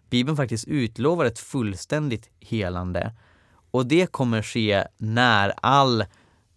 Bibeln 0.09 0.37
faktiskt 0.37 0.67
utlovar 0.67 1.25
ett 1.25 1.39
fullständigt 1.39 2.29
helande. 2.39 3.13
Och 3.71 3.85
det 3.85 4.11
kommer 4.11 4.41
ske 4.41 4.83
när 4.97 5.53
all 5.61 6.05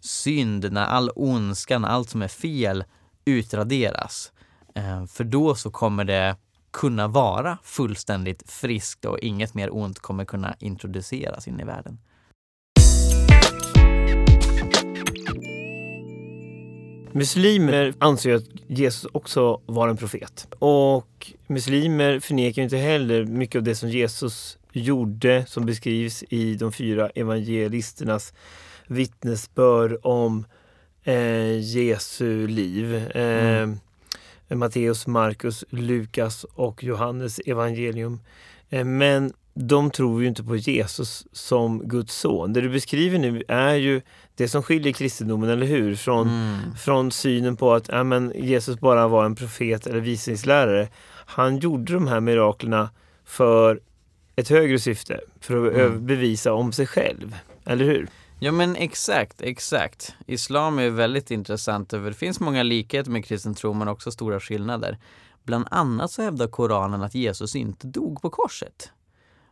synd, 0.01 0.73
när 0.73 0.85
all 0.85 1.11
ondskan, 1.17 1.85
allt 1.85 2.11
som 2.11 2.23
är 2.23 2.29
fel 2.29 2.85
utraderas. 3.25 4.33
Eh, 4.75 5.07
för 5.07 5.25
då 5.25 5.55
så 5.55 5.71
kommer 5.71 6.05
det 6.05 6.37
kunna 6.71 7.09
vara 7.09 7.59
fullständigt 7.63 8.51
friskt 8.51 9.05
och 9.05 9.19
inget 9.19 9.55
mer 9.55 9.77
ont 9.77 9.99
kommer 9.99 10.25
kunna 10.25 10.55
introduceras 10.59 11.49
in 11.49 11.61
i 11.61 11.65
världen. 11.65 11.99
Muslimer 17.15 17.95
anser 17.99 18.35
att 18.35 18.45
Jesus 18.67 19.11
också 19.13 19.61
var 19.67 19.89
en 19.89 19.97
profet. 19.97 20.47
Och 20.59 21.33
muslimer 21.47 22.21
förnekar 22.21 22.63
inte 22.63 22.77
heller 22.77 23.25
mycket 23.25 23.59
av 23.59 23.63
det 23.63 23.75
som 23.75 23.89
Jesus 23.89 24.59
gjorde 24.73 25.45
som 25.47 25.67
beskrivs 25.67 26.25
i 26.29 26.55
de 26.55 26.73
fyra 26.73 27.09
evangelisternas 27.09 28.33
vittnesbörd 28.87 29.97
om 30.03 30.45
eh, 31.05 31.59
Jesu 31.59 32.47
liv. 32.47 32.95
Eh, 32.95 33.63
mm. 33.63 33.79
Matteus, 34.49 35.07
Markus, 35.07 35.65
Lukas 35.71 36.45
och 36.45 36.85
Johannes 36.85 37.39
evangelium. 37.39 38.21
Eh, 38.71 38.85
men 38.85 39.33
de 39.55 39.91
tror 39.91 40.23
ju 40.23 40.29
inte 40.29 40.45
på 40.45 40.57
Jesus 40.57 41.27
som 41.33 41.89
Guds 41.89 42.15
son. 42.15 42.53
Det 42.53 42.61
du 42.61 42.69
beskriver 42.69 43.19
nu 43.19 43.43
är 43.49 43.75
ju 43.75 44.03
det 44.35 44.49
som 44.49 44.63
skiljer 44.63 44.93
kristendomen, 44.93 45.51
eller 45.51 45.67
hur? 45.67 45.97
Från, 45.97 46.29
mm. 46.29 46.77
från 46.77 47.13
synen 47.13 47.57
på 47.57 47.73
att 47.73 47.89
ja, 47.89 48.05
men 48.05 48.33
Jesus 48.35 48.81
bara 48.81 49.09
var 49.09 49.25
en 49.25 49.35
profet 49.35 49.87
eller 49.87 50.01
visningslärare. 50.01 50.89
Han 51.27 51.59
gjorde 51.59 51.93
de 51.93 52.07
här 52.07 52.21
miraklerna 52.21 52.91
för 53.25 53.81
ett 54.37 54.49
högre 54.49 54.79
syfte, 54.79 55.21
för 55.41 55.67
att 55.67 55.75
mm. 55.75 56.07
bevisa 56.07 56.53
om 56.53 56.73
sig 56.73 56.87
själv. 56.87 57.37
Eller 57.65 57.85
hur? 57.85 58.09
Ja 58.39 58.53
men 58.53 58.77
exakt, 58.77 59.43
exakt. 59.43 60.15
Islam 60.27 60.79
är 60.79 60.91
väldigt 60.91 61.31
intressant. 61.31 61.91
Det 61.91 62.13
finns 62.13 62.41
många 62.41 62.63
likheter 62.63 63.11
med 63.11 63.25
kristen 63.25 63.55
tro 63.55 63.73
men 63.73 63.89
också 63.89 64.11
stora 64.11 64.41
skillnader. 64.41 64.99
Bland 65.45 65.67
annat 65.71 66.11
så 66.11 66.23
hävdar 66.23 66.47
Koranen 66.47 67.03
att 67.03 67.15
Jesus 67.15 67.57
inte 67.57 67.87
dog 67.87 68.23
på 68.23 68.31
korset. 68.31 68.91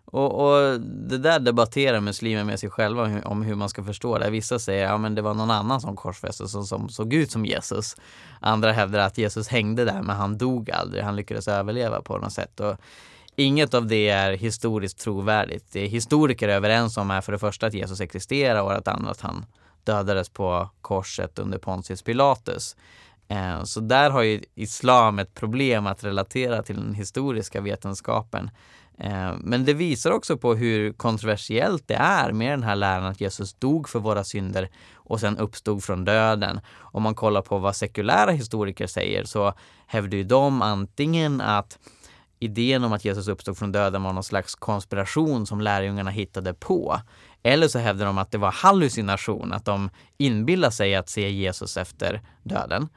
Och, 0.05 0.33
och, 0.33 0.81
det 0.81 1.19
där 1.19 1.41
debatterar 1.41 2.01
muslimer 2.01 2.45
med 2.45 2.61
sig 2.61 2.71
själva 2.71 3.23
om 3.25 3.43
hur 3.43 3.55
man 3.55 3.69
ska 3.69 3.85
förstå 3.85 4.19
det. 4.19 4.31
Vissa 4.31 4.59
säger 4.59 4.93
att 4.93 5.03
ja, 5.03 5.09
det 5.09 5.23
var 5.23 5.35
någon 5.35 5.51
annan 5.51 5.81
som 5.81 5.97
korsfästes 5.97 6.53
som, 6.53 6.67
som 6.67 6.89
såg 6.89 7.15
ut 7.15 7.31
som 7.31 7.45
Jesus. 7.45 7.97
Andra 8.41 8.73
hävdar 8.73 8.99
att 8.99 9.19
Jesus 9.19 9.49
hängde 9.49 9.85
där 9.85 10.03
men 10.03 10.17
han 10.17 10.39
dog 10.39 10.71
aldrig. 10.71 11.05
Han 11.05 11.17
lyckades 11.17 11.49
överleva 11.49 12.03
på 12.03 12.19
något 12.19 12.33
sätt. 12.33 12.61
Och 12.61 12.77
inget 13.41 13.75
av 13.75 13.87
det 13.87 14.09
är 14.09 14.33
historiskt 14.33 14.99
trovärdigt. 14.99 15.73
Det 15.73 15.87
historiker 15.87 16.49
är 16.49 16.57
överens 16.57 16.97
om 16.97 17.11
är 17.11 17.21
för 17.21 17.33
det 17.33 17.39
första 17.39 17.67
att 17.67 17.75
Jesus 17.75 18.01
existerar 18.01 18.63
och 18.63 18.73
att 18.73 18.89
andra 18.89 19.11
att 19.11 19.21
han 19.21 19.47
dödades 19.85 20.29
på 20.29 20.71
korset 20.81 21.39
under 21.39 21.59
Pontius 21.59 22.03
Pilatus. 22.03 22.77
Eh, 23.29 23.65
så 23.65 23.81
där 23.81 24.11
har 24.11 24.23
ju 24.23 24.43
islam 24.55 25.19
ett 25.19 25.35
problem 25.35 25.87
att 25.87 26.05
relatera 26.05 26.63
till 26.63 26.77
den 26.77 26.95
historiska 26.95 27.61
vetenskapen. 27.61 28.51
Eh, 28.99 29.33
men 29.39 29.65
det 29.65 29.75
visar 29.75 30.11
också 30.11 30.37
på 30.37 30.55
hur 30.55 30.93
kontroversiellt 30.93 31.89
det 31.89 31.95
är 31.95 32.33
med 32.33 32.53
den 32.53 32.63
här 32.63 32.77
läran 32.77 33.05
att 33.05 33.21
Jesus 33.21 33.55
dog 33.55 33.89
för 33.89 33.99
våra 33.99 34.25
synder 34.25 34.69
och 34.95 35.21
sen 35.21 35.39
uppstod 35.39 35.85
från 35.85 36.05
döden. 36.05 36.61
Om 36.79 37.03
man 37.03 37.15
kollar 37.15 37.43
på 37.43 37.59
vad 37.59 37.77
sekulära 37.77 38.31
historiker 38.31 38.87
säger 38.87 39.25
så 39.25 39.55
hävdar 39.87 40.19
ju 40.19 40.25
de 40.25 40.63
antingen 40.63 41.41
att 41.41 41.79
idén 42.41 42.85
om 42.85 42.93
att 42.93 43.05
Jesus 43.05 43.29
uppstod 43.29 43.59
från 43.59 43.73
döden 43.73 44.03
var 44.03 44.13
någon 44.13 44.25
slags 44.25 44.55
konspiration 44.55 45.47
som 45.47 45.61
lärjungarna 45.61 46.11
hittade 46.11 46.55
på. 46.55 47.01
Eller 47.43 47.69
så 47.69 47.79
hävdar 47.79 48.07
de 48.07 48.19
att 48.19 48.31
det 48.31 48.39
var 48.39 48.51
hallucination, 48.51 49.53
att 49.53 49.65
de 49.65 49.91
inbillar 50.19 50.71
sig 50.71 50.95
att 50.95 51.09
se 51.09 51.31
Jesus 51.31 51.77
efter 51.77 52.23
döden. 52.43 52.89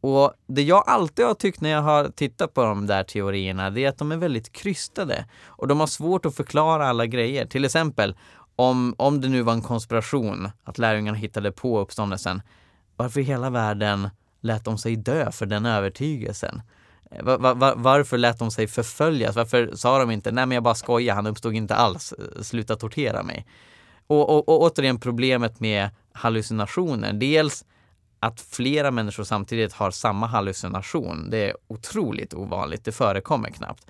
Och 0.00 0.32
det 0.46 0.62
jag 0.62 0.84
alltid 0.86 1.24
har 1.24 1.34
tyckt 1.34 1.60
när 1.60 1.70
jag 1.70 1.82
har 1.82 2.08
tittat 2.08 2.54
på 2.54 2.62
de 2.62 2.86
där 2.86 3.04
teorierna, 3.04 3.70
det 3.70 3.84
är 3.84 3.88
att 3.88 3.98
de 3.98 4.12
är 4.12 4.16
väldigt 4.16 4.52
krystade. 4.52 5.24
Och 5.46 5.68
de 5.68 5.80
har 5.80 5.86
svårt 5.86 6.26
att 6.26 6.34
förklara 6.34 6.88
alla 6.88 7.06
grejer. 7.06 7.46
Till 7.46 7.64
exempel, 7.64 8.16
om, 8.56 8.94
om 8.98 9.20
det 9.20 9.28
nu 9.28 9.42
var 9.42 9.52
en 9.52 9.62
konspiration, 9.62 10.48
att 10.64 10.78
lärjungarna 10.78 11.18
hittade 11.18 11.52
på 11.52 11.80
uppståndelsen, 11.80 12.42
varför 12.96 13.20
i 13.20 13.22
hela 13.22 13.50
världen 13.50 14.10
lät 14.40 14.64
de 14.64 14.78
sig 14.78 14.96
dö 14.96 15.32
för 15.32 15.46
den 15.46 15.66
övertygelsen? 15.66 16.62
Var, 17.18 17.54
var, 17.54 17.74
varför 17.76 18.18
lät 18.18 18.38
de 18.38 18.50
sig 18.50 18.66
förföljas? 18.66 19.36
Varför 19.36 19.70
sa 19.74 19.98
de 19.98 20.10
inte, 20.10 20.32
nej 20.32 20.46
men 20.46 20.54
jag 20.54 20.62
bara 20.62 20.74
skojar, 20.74 21.14
han 21.14 21.26
uppstod 21.26 21.54
inte 21.54 21.74
alls, 21.74 22.12
eh, 22.12 22.42
sluta 22.42 22.76
tortera 22.76 23.22
mig. 23.22 23.46
Och, 24.06 24.30
och, 24.30 24.48
och 24.48 24.62
återigen 24.62 25.00
problemet 25.00 25.60
med 25.60 25.90
hallucinationer. 26.12 27.12
Dels 27.12 27.64
att 28.20 28.40
flera 28.40 28.90
människor 28.90 29.24
samtidigt 29.24 29.72
har 29.72 29.90
samma 29.90 30.26
hallucination, 30.26 31.30
det 31.30 31.38
är 31.50 31.56
otroligt 31.68 32.34
ovanligt, 32.34 32.84
det 32.84 32.92
förekommer 32.92 33.50
knappt. 33.50 33.86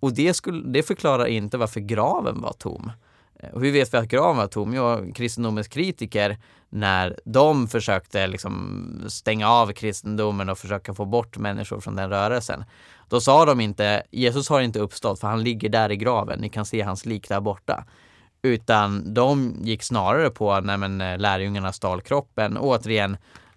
Och 0.00 0.14
det, 0.14 0.34
skulle, 0.34 0.68
det 0.68 0.82
förklarar 0.82 1.26
inte 1.26 1.58
varför 1.58 1.80
graven 1.80 2.40
var 2.40 2.52
tom. 2.52 2.92
Eh, 3.38 3.50
och 3.50 3.60
hur 3.60 3.72
vet 3.72 3.94
vi 3.94 3.98
att 3.98 4.08
graven 4.08 4.36
var 4.36 4.46
tom? 4.46 5.12
Kristendomens 5.14 5.68
kritiker, 5.68 6.38
när 6.68 7.18
de 7.24 7.68
försökte 7.68 8.26
liksom 8.26 9.04
stänga 9.08 9.48
av 9.48 9.72
kristendomen 9.72 10.48
och 10.48 10.58
försöka 10.58 10.94
få 10.94 11.04
bort 11.04 11.38
människor 11.38 11.80
från 11.80 11.96
den 11.96 12.10
rörelsen. 12.10 12.64
Då 13.08 13.20
sa 13.20 13.44
de 13.44 13.60
inte, 13.60 14.02
Jesus 14.10 14.48
har 14.48 14.60
inte 14.60 14.78
uppstått 14.78 15.20
för 15.20 15.28
han 15.28 15.42
ligger 15.42 15.68
där 15.68 15.92
i 15.92 15.96
graven, 15.96 16.40
ni 16.40 16.48
kan 16.48 16.66
se 16.66 16.80
hans 16.80 17.06
lik 17.06 17.28
där 17.28 17.40
borta. 17.40 17.84
Utan 18.42 19.14
de 19.14 19.56
gick 19.60 19.82
snarare 19.82 20.30
på, 20.30 20.60
nej 20.60 20.78
men 20.78 21.00
eh, 21.00 21.18
lärjungarna 21.18 21.72
stal 21.72 22.00
kroppen. 22.00 22.56
Och 22.56 22.66
återigen, 22.66 23.16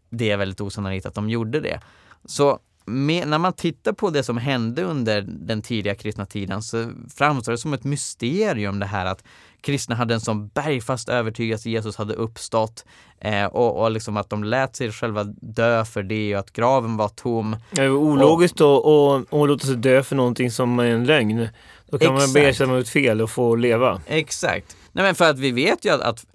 det 0.09 0.31
är 0.31 0.37
väldigt 0.37 0.61
osannolikt 0.61 1.05
att 1.05 1.13
de 1.13 1.29
gjorde 1.29 1.59
det. 1.59 1.79
Så 2.25 2.59
med, 2.85 3.27
när 3.27 3.37
man 3.37 3.53
tittar 3.53 3.93
på 3.93 4.09
det 4.09 4.23
som 4.23 4.37
hände 4.37 4.83
under 4.83 5.21
den 5.21 5.61
tidiga 5.61 5.95
kristna 5.95 6.25
tiden 6.25 6.63
så 6.63 6.91
framstår 7.15 7.51
det 7.51 7.57
som 7.57 7.73
ett 7.73 7.83
mysterium 7.83 8.79
det 8.79 8.85
här 8.85 9.05
att 9.05 9.23
kristna 9.61 9.95
hade 9.95 10.13
en 10.13 10.21
sån 10.21 10.47
bergfast 10.47 11.09
övertygelse 11.09 11.69
att 11.69 11.71
Jesus 11.71 11.95
hade 11.95 12.13
uppstått 12.13 12.85
eh, 13.19 13.45
och, 13.45 13.81
och 13.81 13.91
liksom 13.91 14.17
att 14.17 14.29
de 14.29 14.43
lät 14.43 14.75
sig 14.75 14.91
själva 14.91 15.23
dö 15.41 15.85
för 15.85 16.03
det 16.03 16.35
och 16.35 16.39
att 16.39 16.53
graven 16.53 16.97
var 16.97 17.09
tom. 17.09 17.55
Det 17.71 17.81
är 17.81 17.91
ologiskt 17.91 18.61
att 18.61 19.31
låta 19.31 19.65
sig 19.65 19.75
dö 19.75 20.03
för 20.03 20.15
någonting 20.15 20.51
som 20.51 20.79
är 20.79 20.85
en 20.85 21.05
lögn. 21.05 21.47
Då 21.91 21.97
kan 21.97 22.15
exakt. 22.15 22.33
man 22.33 22.43
erkänna 22.43 22.79
ett 22.79 22.89
fel 22.89 23.21
och 23.21 23.29
få 23.29 23.55
leva. 23.55 24.01
Exakt. 24.07 24.77
Nej 24.91 25.05
men 25.05 25.15
för 25.15 25.29
att 25.29 25.39
vi 25.39 25.51
vet 25.51 25.85
ju 25.85 25.89
att, 25.89 26.01
att 26.01 26.25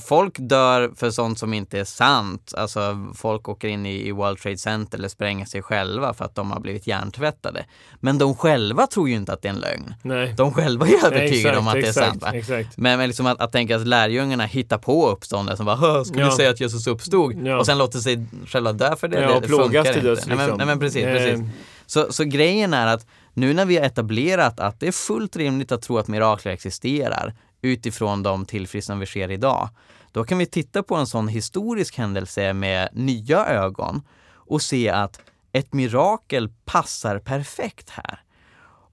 Folk 0.00 0.36
dör 0.38 0.92
för 0.96 1.10
sånt 1.10 1.38
som 1.38 1.54
inte 1.54 1.78
är 1.78 1.84
sant. 1.84 2.54
Alltså 2.56 3.12
folk 3.14 3.48
åker 3.48 3.68
in 3.68 3.86
i, 3.86 4.08
i 4.08 4.12
World 4.12 4.38
Trade 4.38 4.58
Center 4.58 4.98
eller 4.98 5.08
spränger 5.08 5.46
sig 5.46 5.62
själva 5.62 6.14
för 6.14 6.24
att 6.24 6.34
de 6.34 6.50
har 6.50 6.60
blivit 6.60 6.86
hjärntvättade. 6.86 7.64
Men 8.00 8.18
de 8.18 8.34
själva 8.34 8.86
tror 8.86 9.08
ju 9.08 9.14
inte 9.14 9.32
att 9.32 9.42
det 9.42 9.48
är 9.48 9.52
en 9.52 9.60
lögn. 9.60 9.94
Nej. 10.02 10.34
De 10.36 10.52
själva 10.52 10.86
är 10.86 11.06
övertygade 11.06 11.58
om 11.58 11.68
att 11.68 11.74
exakt, 11.74 11.96
det 11.96 12.00
är 12.00 12.10
sant. 12.10 12.24
Exakt. 12.34 12.76
Men, 12.76 12.98
men 12.98 13.08
liksom 13.08 13.26
att, 13.26 13.40
att 13.40 13.52
tänka 13.52 13.76
att 13.76 13.86
lärjungarna 13.86 14.44
hittar 14.44 14.78
på 14.78 15.10
uppståndelsen. 15.10 15.66
Bara, 15.66 16.04
ska 16.04 16.20
ja. 16.20 16.36
säga 16.36 16.50
att 16.50 16.60
Jesus 16.60 16.86
uppstod? 16.86 17.46
Ja. 17.46 17.58
Och 17.58 17.66
sen 17.66 17.78
låter 17.78 17.98
sig 17.98 18.26
själva 18.46 18.72
dö 18.72 18.96
för 18.96 19.08
det. 19.08 19.20
Ja, 19.20 19.40
det 19.40 19.46
plågas 19.46 19.92
till 19.92 20.04
döds. 20.04 20.26
Liksom. 20.26 20.38
Nej, 20.38 20.48
men, 20.48 20.56
nej, 20.56 20.66
men 20.66 20.78
precis, 20.78 21.04
precis. 21.04 21.40
Så, 21.86 22.12
så 22.12 22.24
grejen 22.24 22.74
är 22.74 22.86
att 22.86 23.06
nu 23.34 23.54
när 23.54 23.64
vi 23.64 23.76
har 23.76 23.84
etablerat 23.84 24.60
att 24.60 24.80
det 24.80 24.88
är 24.88 24.92
fullt 24.92 25.36
rimligt 25.36 25.72
att 25.72 25.82
tro 25.82 25.98
att 25.98 26.08
mirakler 26.08 26.52
existerar 26.52 27.34
utifrån 27.62 28.22
de 28.22 28.46
tillfrisknanden 28.46 29.00
vi 29.00 29.06
ser 29.06 29.30
idag, 29.30 29.68
då 30.12 30.24
kan 30.24 30.38
vi 30.38 30.46
titta 30.46 30.82
på 30.82 30.94
en 30.94 31.06
sån 31.06 31.28
historisk 31.28 31.98
händelse 31.98 32.52
med 32.52 32.88
nya 32.92 33.46
ögon 33.46 34.02
och 34.34 34.62
se 34.62 34.88
att 34.88 35.20
ett 35.52 35.72
mirakel 35.72 36.48
passar 36.64 37.18
perfekt 37.18 37.90
här. 37.90 38.22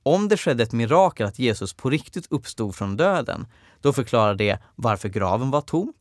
Om 0.03 0.27
det 0.27 0.37
skedde 0.37 0.63
ett 0.63 0.71
mirakel 0.71 1.27
att 1.27 1.39
Jesus 1.39 1.73
på 1.73 1.89
riktigt 1.89 2.27
uppstod 2.29 2.75
från 2.75 2.97
döden, 2.97 3.47
då 3.81 3.93
förklarar 3.93 4.35
det 4.35 4.57
varför 4.75 5.09
graven 5.09 5.51
var 5.51 5.61
tom. 5.61 5.93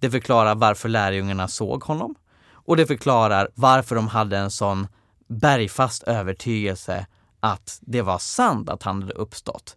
Det 0.00 0.10
förklarar 0.10 0.54
varför 0.54 0.88
lärjungarna 0.88 1.48
såg 1.48 1.82
honom. 1.82 2.14
Och 2.52 2.76
det 2.76 2.86
förklarar 2.86 3.48
varför 3.54 3.94
de 3.94 4.08
hade 4.08 4.38
en 4.38 4.50
sån 4.50 4.88
bergfast 5.28 6.02
övertygelse 6.02 7.06
att 7.40 7.78
det 7.80 8.02
var 8.02 8.18
sant 8.18 8.68
att 8.68 8.82
han 8.82 9.02
hade 9.02 9.14
uppstått. 9.14 9.76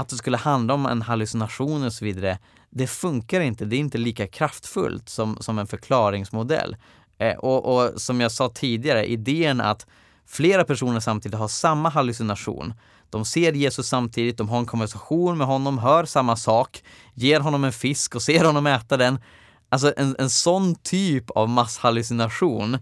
Att 0.00 0.08
det 0.08 0.16
skulle 0.16 0.36
handla 0.36 0.74
om 0.74 0.86
en 0.86 1.02
hallucination 1.02 1.84
och 1.84 1.92
så 1.92 2.04
vidare, 2.04 2.38
det 2.70 2.86
funkar 2.86 3.40
inte. 3.40 3.64
Det 3.64 3.76
är 3.76 3.80
inte 3.80 3.98
lika 3.98 4.26
kraftfullt 4.26 5.08
som, 5.08 5.36
som 5.40 5.58
en 5.58 5.66
förklaringsmodell. 5.66 6.76
Eh, 7.18 7.36
och, 7.36 7.64
och, 7.64 8.00
som 8.00 8.20
jag 8.20 8.32
sa 8.32 8.48
tidigare, 8.48 9.06
idén 9.06 9.60
att 9.60 9.86
flera 10.26 10.64
personer 10.64 11.00
samtidigt 11.00 11.38
har 11.38 11.48
samma 11.48 11.88
hallucination. 11.88 12.74
De 13.10 13.24
ser 13.24 13.52
Jesus 13.52 13.88
samtidigt, 13.88 14.38
de 14.38 14.48
har 14.48 14.58
en 14.58 14.66
konversation 14.66 15.38
med 15.38 15.46
honom, 15.46 15.78
hör 15.78 16.04
samma 16.04 16.36
sak, 16.36 16.82
ger 17.14 17.40
honom 17.40 17.64
en 17.64 17.72
fisk 17.72 18.14
och 18.14 18.22
ser 18.22 18.44
honom 18.44 18.66
äta 18.66 18.96
den. 18.96 19.20
Alltså 19.68 19.92
en, 19.96 20.16
en 20.18 20.30
sån 20.30 20.74
typ 20.74 21.30
av 21.30 21.48
masshallucination 21.48 22.74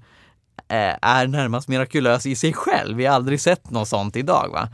eh, 0.68 0.96
är 1.02 1.26
närmast 1.26 1.68
mirakulös 1.68 2.26
i 2.26 2.37
sig 2.37 2.52
själv. 2.52 2.96
Vi 2.96 3.07
har 3.07 3.14
aldrig 3.14 3.40
sett 3.40 3.70
något 3.70 3.88
sånt 3.88 4.16
idag. 4.16 4.48
Va? 4.52 4.68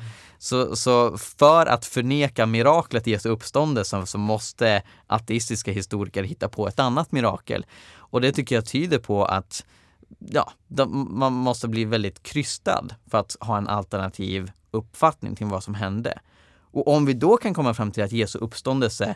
Så, 0.45 0.77
så 0.77 1.19
för 1.19 1.67
att 1.67 1.85
förneka 1.87 2.47
miraklet 2.47 3.09
i 3.09 3.11
Jesu 3.11 3.29
uppståndelse 3.29 4.07
så 4.07 4.19
måste 4.19 4.83
ateistiska 5.07 5.73
historiker 5.73 6.23
hitta 6.23 6.49
på 6.49 6.69
ett 6.69 6.79
annat 6.79 7.13
mirakel. 7.13 7.67
Och 7.97 8.21
det 8.21 8.33
tycker 8.33 8.55
jag 8.55 8.67
tyder 8.67 8.99
på 8.99 9.25
att 9.25 9.65
ja, 10.19 10.53
de, 10.69 11.09
man 11.19 11.33
måste 11.33 11.69
bli 11.69 11.85
väldigt 11.85 12.23
krystad 12.23 12.89
för 13.11 13.19
att 13.19 13.37
ha 13.41 13.59
en 13.59 13.69
alternativ 13.69 14.53
uppfattning 14.71 15.37
till 15.37 15.47
vad 15.47 15.65
som 15.65 15.75
hände. 15.75 16.19
Och 16.73 16.89
om 16.89 17.07
vi 17.07 17.13
då 17.13 17.37
kan 17.37 17.55
komma 17.55 17.75
fram 17.75 17.91
till 17.91 18.03
att 18.03 18.13
Jesu 18.13 18.39
uppståndelse 18.39 19.15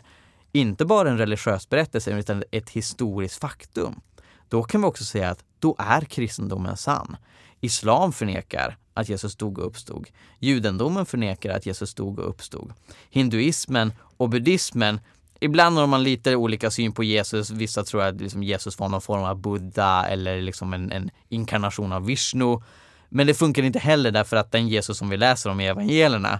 inte 0.51 0.85
bara 0.85 1.09
en 1.09 1.17
religiös 1.17 1.69
berättelse 1.69 2.11
utan 2.11 2.43
ett 2.51 2.69
historiskt 2.69 3.41
faktum, 3.41 4.01
då 4.47 4.63
kan 4.63 4.81
vi 4.81 4.87
också 4.87 5.03
säga 5.05 5.29
att 5.29 5.43
då 5.59 5.75
är 5.79 6.01
kristendomen 6.01 6.77
sann. 6.77 7.17
Islam 7.61 8.13
förnekar 8.13 8.77
att 8.93 9.09
Jesus 9.09 9.35
dog 9.35 9.59
och 9.59 9.65
uppstod. 9.65 10.07
Judendomen 10.39 11.05
förnekar 11.05 11.49
att 11.49 11.65
Jesus 11.65 11.93
dog 11.93 12.19
och 12.19 12.29
uppstod. 12.29 12.73
Hinduismen 13.09 13.93
och 14.17 14.29
buddhismen 14.29 14.99
Ibland 15.39 15.77
har 15.77 15.87
man 15.87 16.03
lite 16.03 16.35
olika 16.35 16.71
syn 16.71 16.91
på 16.91 17.03
Jesus. 17.03 17.49
Vissa 17.49 17.83
tror 17.83 18.03
att 18.03 18.21
liksom 18.21 18.43
Jesus 18.43 18.79
var 18.79 18.89
någon 18.89 19.01
form 19.01 19.23
av 19.23 19.41
Buddha 19.41 20.07
eller 20.07 20.41
liksom 20.41 20.73
en, 20.73 20.91
en 20.91 21.11
inkarnation 21.29 21.91
av 21.91 22.05
Vishnu. 22.05 22.61
Men 23.09 23.27
det 23.27 23.33
funkar 23.33 23.63
inte 23.63 23.79
heller 23.79 24.11
därför 24.11 24.37
att 24.37 24.51
den 24.51 24.67
Jesus 24.67 24.97
som 24.97 25.09
vi 25.09 25.17
läser 25.17 25.49
om 25.49 25.59
i 25.59 25.67
evangelierna 25.67 26.39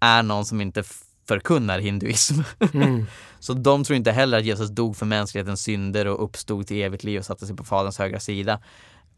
är 0.00 0.22
någon 0.22 0.44
som 0.44 0.60
inte 0.60 0.82
förkunnar 1.28 1.78
hinduism. 1.78 2.40
Mm. 2.74 3.06
så 3.40 3.52
de 3.54 3.84
tror 3.84 3.96
inte 3.96 4.12
heller 4.12 4.38
att 4.38 4.44
Jesus 4.44 4.70
dog 4.70 4.96
för 4.96 5.06
mänsklighetens 5.06 5.62
synder 5.62 6.06
och 6.06 6.24
uppstod 6.24 6.66
till 6.66 6.82
evigt 6.82 7.04
liv 7.04 7.18
och 7.18 7.24
satte 7.24 7.46
sig 7.46 7.56
på 7.56 7.64
Faderns 7.64 7.98
högra 7.98 8.20
sida. 8.20 8.60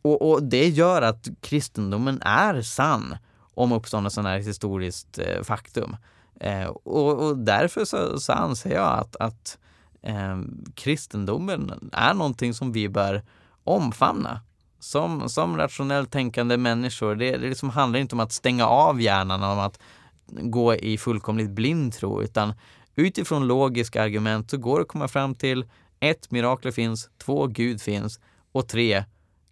Och, 0.02 0.30
och 0.30 0.42
det 0.42 0.68
gör 0.68 1.02
att 1.02 1.28
kristendomen 1.40 2.22
är 2.22 2.62
sann 2.62 3.16
om 3.54 3.72
uppståndelsen 3.72 4.26
är 4.26 4.38
ett 4.38 4.46
historiskt 4.46 5.18
eh, 5.18 5.42
faktum. 5.42 5.96
Eh, 6.40 6.66
och, 6.66 7.26
och, 7.26 7.38
därför 7.38 7.84
så, 7.84 8.20
så, 8.20 8.32
anser 8.32 8.74
jag 8.74 8.98
att, 8.98 9.16
att 9.16 9.58
eh, 10.02 10.40
kristendomen 10.74 11.90
är 11.92 12.14
någonting 12.14 12.54
som 12.54 12.72
vi 12.72 12.88
bör 12.88 13.22
omfamna 13.64 14.40
som, 14.84 15.28
som 15.28 15.56
rationellt 15.56 16.10
tänkande 16.10 16.56
människor. 16.56 17.14
Det, 17.14 17.30
det 17.30 17.48
liksom 17.48 17.70
handlar 17.70 18.00
inte 18.00 18.14
om 18.14 18.20
att 18.20 18.32
stänga 18.32 18.66
av 18.66 19.00
hjärnan, 19.00 19.42
om 19.42 19.58
att 19.58 19.78
gå 20.26 20.74
i 20.74 20.98
fullkomligt 20.98 21.50
blind 21.50 21.92
tro, 21.92 22.22
utan 22.22 22.54
utifrån 22.94 23.46
logiska 23.46 24.02
argument 24.02 24.50
så 24.50 24.56
går 24.56 24.78
det 24.78 24.82
att 24.82 24.88
komma 24.88 25.08
fram 25.08 25.34
till 25.34 25.70
ett, 26.00 26.30
mirakler 26.30 26.72
finns, 26.72 27.10
två, 27.18 27.46
Gud 27.46 27.82
finns 27.82 28.20
och 28.52 28.68
tre, 28.68 29.04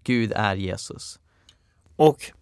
Gud 0.04 0.32
är 0.36 0.56
Jesus. 0.56 1.18
Och 1.96 2.32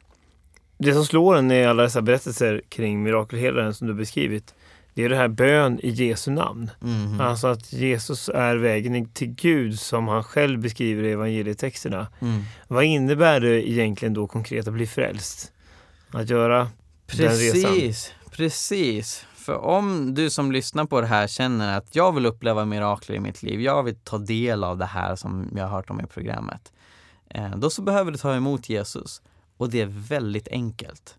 det 0.79 0.92
som 0.94 1.05
slår 1.05 1.37
en 1.37 1.51
i 1.51 1.64
alla 1.64 1.83
dessa 1.83 2.03
berättelser 2.03 2.62
kring 2.68 3.03
mirakelhelaren 3.03 3.75
som 3.75 3.87
du 3.87 3.94
beskrivit, 3.94 4.55
det 4.94 5.05
är 5.05 5.09
det 5.09 5.16
här 5.16 5.29
bön 5.29 5.81
i 5.83 5.90
Jesu 5.90 6.31
namn. 6.31 6.71
Mm. 6.83 7.21
Alltså 7.21 7.47
att 7.47 7.73
Jesus 7.73 8.29
är 8.29 8.57
vägen 8.57 9.11
till 9.12 9.29
Gud 9.29 9.81
som 9.81 10.09
han 10.09 10.25
själv 10.25 10.61
beskriver 10.61 11.03
i 11.03 11.12
evangelietexterna. 11.12 12.07
Mm. 12.21 12.42
Vad 12.68 12.85
innebär 12.85 13.40
det 13.40 13.71
egentligen 13.71 14.14
då 14.14 14.27
konkret 14.27 14.68
att 14.68 14.75
bli 14.75 14.87
frälst? 14.87 15.53
Att 16.11 16.31
göra 16.31 16.68
precis, 17.07 17.53
den 17.53 17.62
resan? 17.62 17.73
Precis, 17.73 18.14
För 19.37 19.57
om 19.57 20.14
du 20.14 20.31
som 20.31 20.53
lyssnar 20.53 20.85
på 20.85 21.01
det 21.01 21.07
här 21.07 21.27
känner 21.27 21.79
att 21.79 21.97
jag 21.97 22.12
vill 22.12 22.27
uppleva 22.27 22.64
mirakler 22.64 23.16
i 23.16 23.21
mitt 23.21 23.42
liv, 23.42 23.61
jag 23.61 23.83
vill 23.83 23.97
ta 23.97 24.18
del 24.18 24.64
av 24.64 24.79
det 24.79 24.87
här 24.87 25.16
som 25.16 25.51
jag 25.57 25.62
har 25.62 25.77
hört 25.77 25.90
om 25.90 26.01
i 26.01 26.07
programmet. 26.07 26.73
Eh, 27.31 27.57
Då 27.57 27.71
så 27.71 27.83
behöver 27.83 28.12
du 28.12 28.19
ta 28.19 28.35
emot 28.35 28.69
Jesus. 28.69 29.23
Och 29.57 29.71
det 29.71 29.81
är 29.81 29.87
väldigt 29.87 30.49
enkelt. 30.49 31.19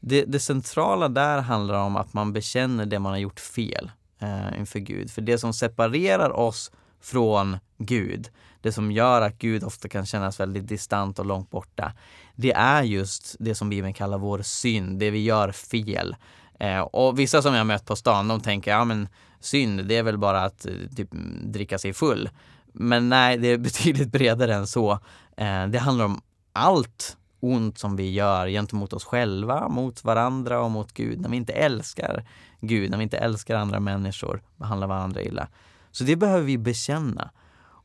Det, 0.00 0.24
det, 0.24 0.40
centrala 0.40 1.08
där 1.08 1.38
handlar 1.38 1.74
om 1.74 1.96
att 1.96 2.12
man 2.12 2.32
bekänner 2.32 2.86
det 2.86 2.98
man 2.98 3.12
har 3.12 3.18
gjort 3.18 3.40
fel 3.40 3.90
eh, 4.18 4.58
inför 4.58 4.78
Gud. 4.78 5.10
För 5.10 5.22
det 5.22 5.38
som 5.38 5.52
separerar 5.52 6.30
oss 6.30 6.72
från 7.00 7.58
Gud, 7.78 8.28
det 8.60 8.72
som 8.72 8.92
gör 8.92 9.22
att 9.22 9.38
Gud 9.38 9.64
ofta 9.64 9.88
kan 9.88 10.06
kännas 10.06 10.40
väldigt 10.40 10.68
distant 10.68 11.18
och 11.18 11.26
långt 11.26 11.50
borta, 11.50 11.92
det 12.36 12.52
är 12.52 12.82
just 12.82 13.36
det 13.38 13.54
som 13.54 13.68
Bibeln 13.68 13.94
kallar 13.94 14.18
vår 14.18 14.42
synd, 14.42 14.98
det 14.98 15.10
vi 15.10 15.24
gör 15.24 15.52
fel. 15.52 16.16
Eh, 16.58 16.80
och 16.80 17.18
vissa 17.18 17.42
som 17.42 17.54
jag 17.54 17.66
mött 17.66 17.86
på 17.86 17.96
stan, 17.96 18.28
de 18.28 18.40
tänker, 18.40 18.70
ja 18.70 18.84
men 18.84 19.08
synd, 19.40 19.84
det 19.84 19.96
är 19.96 20.02
väl 20.02 20.18
bara 20.18 20.42
att 20.44 20.66
eh, 20.66 20.72
typ, 20.96 21.08
dricka 21.44 21.78
sig 21.78 21.92
full. 21.92 22.30
Men 22.72 23.08
nej, 23.08 23.38
det 23.38 23.48
är 23.48 23.58
betydligt 23.68 24.12
bredare 24.12 24.54
än 24.54 24.66
så. 24.66 24.92
Eh, 25.36 25.66
det 25.66 25.78
handlar 25.78 26.04
om 26.04 26.20
allt 26.52 27.16
ont 27.40 27.78
som 27.78 27.96
vi 27.96 28.10
gör 28.10 28.48
gentemot 28.48 28.92
oss 28.92 29.04
själva, 29.04 29.68
mot 29.68 30.04
varandra 30.04 30.60
och 30.60 30.70
mot 30.70 30.92
Gud. 30.92 31.20
När 31.20 31.28
vi 31.28 31.36
inte 31.36 31.52
älskar 31.52 32.24
Gud, 32.60 32.90
när 32.90 32.98
vi 32.98 33.02
inte 33.02 33.18
älskar 33.18 33.56
andra 33.56 33.80
människor, 33.80 34.42
behandlar 34.56 34.86
varandra 34.86 35.22
illa. 35.22 35.48
Så 35.90 36.04
det 36.04 36.16
behöver 36.16 36.44
vi 36.44 36.58
bekänna. 36.58 37.30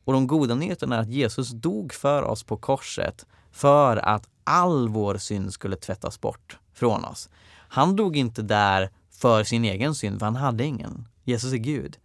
Och 0.04 0.12
de 0.12 0.26
goda 0.26 0.54
nyheterna 0.54 0.96
är 0.96 1.00
att 1.00 1.08
Jesus 1.08 1.50
dog 1.50 1.92
för 1.92 2.22
oss 2.22 2.42
på 2.42 2.56
korset 2.56 3.26
för 3.52 3.96
att 3.96 4.28
all 4.44 4.88
vår 4.88 5.16
synd 5.16 5.52
skulle 5.52 5.76
tvättas 5.76 6.20
bort 6.20 6.58
från 6.72 7.04
oss. 7.04 7.28
Han 7.68 7.96
dog 7.96 8.16
inte 8.16 8.42
där 8.42 8.90
för 9.10 9.44
sin 9.44 9.64
egen 9.64 9.94
synd, 9.94 10.18
för 10.18 10.26
han 10.26 10.36
hade 10.36 10.64
ingen. 10.64 11.08
Jesus 11.24 11.52
är 11.52 11.56
Gud. 11.56 11.96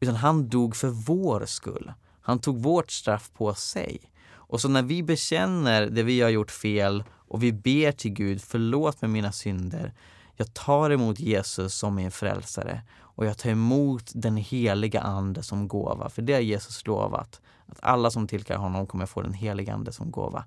Utan 0.00 0.16
han 0.16 0.48
dog 0.48 0.76
för 0.76 0.88
vår 0.88 1.46
skull. 1.46 1.92
Han 2.22 2.38
tog 2.38 2.62
vårt 2.62 2.90
straff 2.90 3.30
på 3.34 3.54
sig. 3.54 4.00
Och 4.34 4.60
så 4.60 4.68
när 4.68 4.82
vi 4.82 5.02
bekänner 5.02 5.86
det 5.86 6.02
vi 6.02 6.20
har 6.20 6.30
gjort 6.30 6.50
fel 6.50 7.04
och 7.10 7.42
vi 7.42 7.52
ber 7.52 7.92
till 7.92 8.12
Gud, 8.12 8.42
förlåt 8.42 9.02
mig 9.02 9.10
mina 9.10 9.32
synder. 9.32 9.92
Jag 10.36 10.54
tar 10.54 10.90
emot 10.90 11.20
Jesus 11.20 11.74
som 11.74 11.94
min 11.94 12.10
frälsare 12.10 12.82
och 13.00 13.26
jag 13.26 13.38
tar 13.38 13.50
emot 13.50 14.10
den 14.14 14.36
heliga 14.36 15.00
ande 15.00 15.42
som 15.42 15.68
gåva. 15.68 16.08
För 16.08 16.22
det 16.22 16.32
har 16.32 16.40
Jesus 16.40 16.86
lovat, 16.86 17.40
att 17.66 17.78
alla 17.80 18.10
som 18.10 18.26
tillkallar 18.26 18.60
honom 18.60 18.86
kommer 18.86 19.06
få 19.06 19.22
den 19.22 19.32
heliga 19.32 19.74
ande 19.74 19.92
som 19.92 20.10
gåva. 20.10 20.44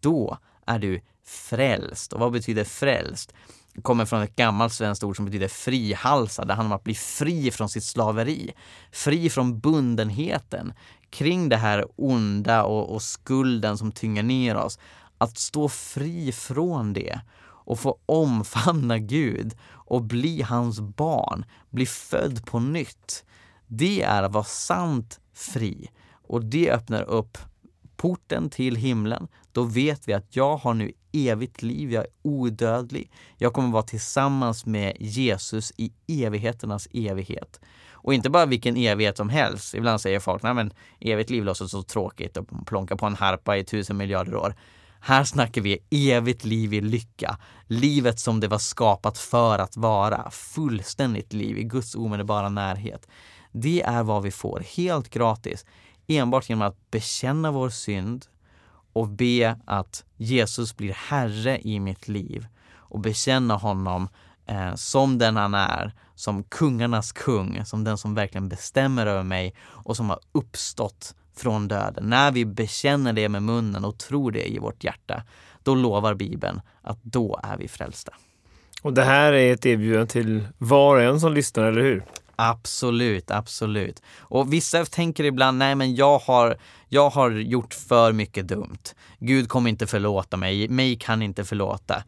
Då 0.00 0.38
är 0.66 0.78
du 0.78 1.00
frälst. 1.24 2.12
Och 2.12 2.20
vad 2.20 2.32
betyder 2.32 2.64
frälst? 2.64 3.34
Det 3.74 3.82
kommer 3.82 4.04
från 4.04 4.22
ett 4.22 4.36
gammalt 4.36 4.72
svenskt 4.72 5.04
ord 5.04 5.16
som 5.16 5.24
betyder 5.24 5.48
frihalsad. 5.48 6.48
Det 6.48 6.54
handlar 6.54 6.74
om 6.74 6.78
att 6.78 6.84
bli 6.84 6.94
fri 6.94 7.50
från 7.50 7.68
sitt 7.68 7.84
slaveri. 7.84 8.52
Fri 8.92 9.30
från 9.30 9.60
bundenheten 9.60 10.72
kring 11.10 11.48
det 11.48 11.56
här 11.56 11.86
onda 11.96 12.62
och, 12.62 12.94
och 12.94 13.02
skulden 13.02 13.78
som 13.78 13.92
tynger 13.92 14.22
ner 14.22 14.56
oss. 14.56 14.78
Att 15.18 15.38
stå 15.38 15.68
fri 15.68 16.32
från 16.32 16.92
det 16.92 17.20
och 17.42 17.80
få 17.80 17.98
omfamna 18.06 18.98
Gud 18.98 19.56
och 19.70 20.02
bli 20.02 20.42
hans 20.42 20.80
barn, 20.80 21.44
bli 21.70 21.86
född 21.86 22.46
på 22.46 22.60
nytt. 22.60 23.24
Det 23.66 24.02
är 24.02 24.22
att 24.22 24.32
vara 24.32 24.44
sant 24.44 25.20
fri 25.34 25.90
och 26.28 26.44
det 26.44 26.70
öppnar 26.70 27.02
upp 27.02 27.38
porten 27.96 28.50
till 28.50 28.76
himlen. 28.76 29.28
Då 29.52 29.62
vet 29.62 30.08
vi 30.08 30.12
att 30.12 30.36
jag 30.36 30.56
har 30.56 30.74
nu 30.74 30.92
evigt 31.12 31.62
liv, 31.62 31.92
jag 31.92 32.04
är 32.04 32.10
odödlig. 32.22 33.10
Jag 33.36 33.52
kommer 33.52 33.70
vara 33.70 33.82
tillsammans 33.82 34.66
med 34.66 34.96
Jesus 35.00 35.72
i 35.76 35.92
evigheternas 36.06 36.88
evighet. 36.92 37.60
Och 38.02 38.14
inte 38.14 38.30
bara 38.30 38.46
vilken 38.46 38.76
evighet 38.76 39.16
som 39.16 39.28
helst. 39.28 39.74
Ibland 39.74 40.00
säger 40.00 40.20
folk, 40.20 40.42
nej 40.42 40.54
men 40.54 40.72
evigt 41.00 41.30
liv 41.30 41.44
låter 41.44 41.66
så 41.66 41.82
tråkigt 41.82 42.36
och 42.36 42.66
plonka 42.66 42.96
på 42.96 43.06
en 43.06 43.16
harpa 43.16 43.56
i 43.56 43.64
tusen 43.64 43.96
miljarder 43.96 44.34
år. 44.34 44.54
Här 45.00 45.24
snackar 45.24 45.62
vi 45.62 45.78
evigt 45.90 46.44
liv 46.44 46.74
i 46.74 46.80
lycka. 46.80 47.38
Livet 47.66 48.20
som 48.20 48.40
det 48.40 48.48
var 48.48 48.58
skapat 48.58 49.18
för 49.18 49.58
att 49.58 49.76
vara. 49.76 50.30
Fullständigt 50.30 51.32
liv 51.32 51.58
i 51.58 51.64
Guds 51.64 51.94
omedelbara 51.94 52.48
närhet. 52.48 53.08
Det 53.52 53.82
är 53.82 54.02
vad 54.02 54.22
vi 54.22 54.30
får 54.30 54.62
helt 54.76 55.10
gratis. 55.10 55.66
Enbart 56.06 56.48
genom 56.48 56.68
att 56.68 56.90
bekänna 56.90 57.50
vår 57.50 57.68
synd 57.70 58.26
och 58.92 59.08
be 59.08 59.58
att 59.66 60.04
Jesus 60.16 60.76
blir 60.76 60.92
Herre 60.92 61.60
i 61.60 61.80
mitt 61.80 62.08
liv 62.08 62.46
och 62.72 63.00
bekänna 63.00 63.54
honom 63.54 64.08
eh, 64.46 64.74
som 64.74 65.18
den 65.18 65.36
han 65.36 65.54
är, 65.54 65.94
som 66.20 66.42
kungarnas 66.44 67.12
kung, 67.12 67.64
som 67.64 67.84
den 67.84 67.98
som 67.98 68.14
verkligen 68.14 68.48
bestämmer 68.48 69.06
över 69.06 69.22
mig 69.22 69.54
och 69.68 69.96
som 69.96 70.10
har 70.10 70.18
uppstått 70.32 71.14
från 71.36 71.68
döden. 71.68 72.04
När 72.10 72.32
vi 72.32 72.44
bekänner 72.44 73.12
det 73.12 73.28
med 73.28 73.42
munnen 73.42 73.84
och 73.84 73.98
tror 73.98 74.32
det 74.32 74.52
i 74.52 74.58
vårt 74.58 74.84
hjärta, 74.84 75.22
då 75.62 75.74
lovar 75.74 76.14
Bibeln 76.14 76.60
att 76.82 76.98
då 77.02 77.40
är 77.42 77.56
vi 77.56 77.68
frälsta. 77.68 78.12
Och 78.82 78.92
det 78.92 79.02
här 79.02 79.32
är 79.32 79.52
ett 79.52 79.66
erbjudande 79.66 80.06
till 80.06 80.48
var 80.58 80.96
och 80.96 81.02
en 81.02 81.20
som 81.20 81.32
lyssnar, 81.32 81.64
eller 81.64 81.82
hur? 81.82 82.04
Absolut, 82.36 83.30
absolut. 83.30 84.02
Och 84.18 84.52
vissa 84.52 84.84
tänker 84.84 85.24
ibland, 85.24 85.58
nej 85.58 85.74
men 85.74 85.94
jag 85.94 86.18
har, 86.18 86.56
jag 86.88 87.10
har 87.10 87.30
gjort 87.30 87.74
för 87.74 88.12
mycket 88.12 88.48
dumt. 88.48 88.94
Gud 89.18 89.48
kommer 89.48 89.70
inte 89.70 89.86
förlåta 89.86 90.36
mig, 90.36 90.68
mig 90.68 90.96
kan 90.96 91.22
inte 91.22 91.44
förlåta. 91.44 92.02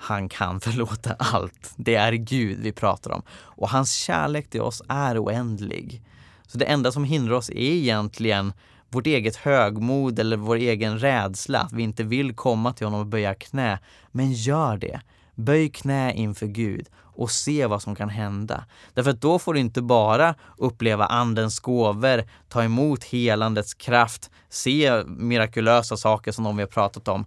Han 0.00 0.28
kan 0.28 0.60
förlåta 0.60 1.14
allt. 1.18 1.72
Det 1.76 1.94
är 1.94 2.12
Gud 2.12 2.58
vi 2.60 2.72
pratar 2.72 3.10
om. 3.10 3.22
Och 3.30 3.68
hans 3.68 3.92
kärlek 3.92 4.50
till 4.50 4.60
oss 4.60 4.82
är 4.88 5.24
oändlig. 5.24 6.02
Så 6.46 6.58
det 6.58 6.64
enda 6.64 6.92
som 6.92 7.04
hindrar 7.04 7.34
oss 7.34 7.50
är 7.50 7.54
egentligen 7.56 8.52
vårt 8.90 9.06
eget 9.06 9.36
högmod 9.36 10.18
eller 10.18 10.36
vår 10.36 10.56
egen 10.56 10.98
rädsla, 10.98 11.60
att 11.60 11.72
vi 11.72 11.82
inte 11.82 12.02
vill 12.02 12.34
komma 12.34 12.72
till 12.72 12.86
honom 12.86 13.00
och 13.00 13.06
böja 13.06 13.34
knä. 13.34 13.78
Men 14.10 14.32
gör 14.32 14.76
det. 14.76 15.00
Böj 15.34 15.68
knä 15.68 16.12
inför 16.14 16.46
Gud 16.46 16.88
och 17.18 17.30
se 17.30 17.66
vad 17.66 17.82
som 17.82 17.94
kan 17.94 18.08
hända. 18.08 18.64
Därför 18.94 19.10
att 19.10 19.20
då 19.20 19.38
får 19.38 19.54
du 19.54 19.60
inte 19.60 19.82
bara 19.82 20.34
uppleva 20.56 21.06
andens 21.06 21.60
gåvor, 21.60 22.24
ta 22.48 22.64
emot 22.64 23.04
helandets 23.04 23.74
kraft, 23.74 24.30
se 24.48 25.02
mirakulösa 25.06 25.96
saker 25.96 26.32
som 26.32 26.44
de 26.44 26.56
vi 26.56 26.62
har 26.62 26.68
pratat 26.68 27.08
om, 27.08 27.26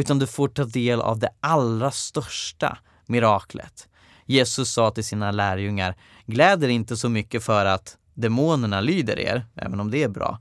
utan 0.00 0.18
du 0.18 0.26
får 0.26 0.48
ta 0.48 0.64
del 0.64 1.00
av 1.00 1.18
det 1.18 1.30
allra 1.40 1.90
största 1.90 2.78
miraklet. 3.06 3.88
Jesus 4.26 4.72
sa 4.72 4.90
till 4.90 5.04
sina 5.04 5.30
lärjungar, 5.30 5.96
gläd 6.26 6.64
er 6.64 6.68
inte 6.68 6.96
så 6.96 7.08
mycket 7.08 7.44
för 7.44 7.64
att 7.64 7.98
demonerna 8.14 8.80
lyder 8.80 9.18
er, 9.18 9.46
även 9.54 9.80
om 9.80 9.90
det 9.90 10.02
är 10.02 10.08
bra, 10.08 10.38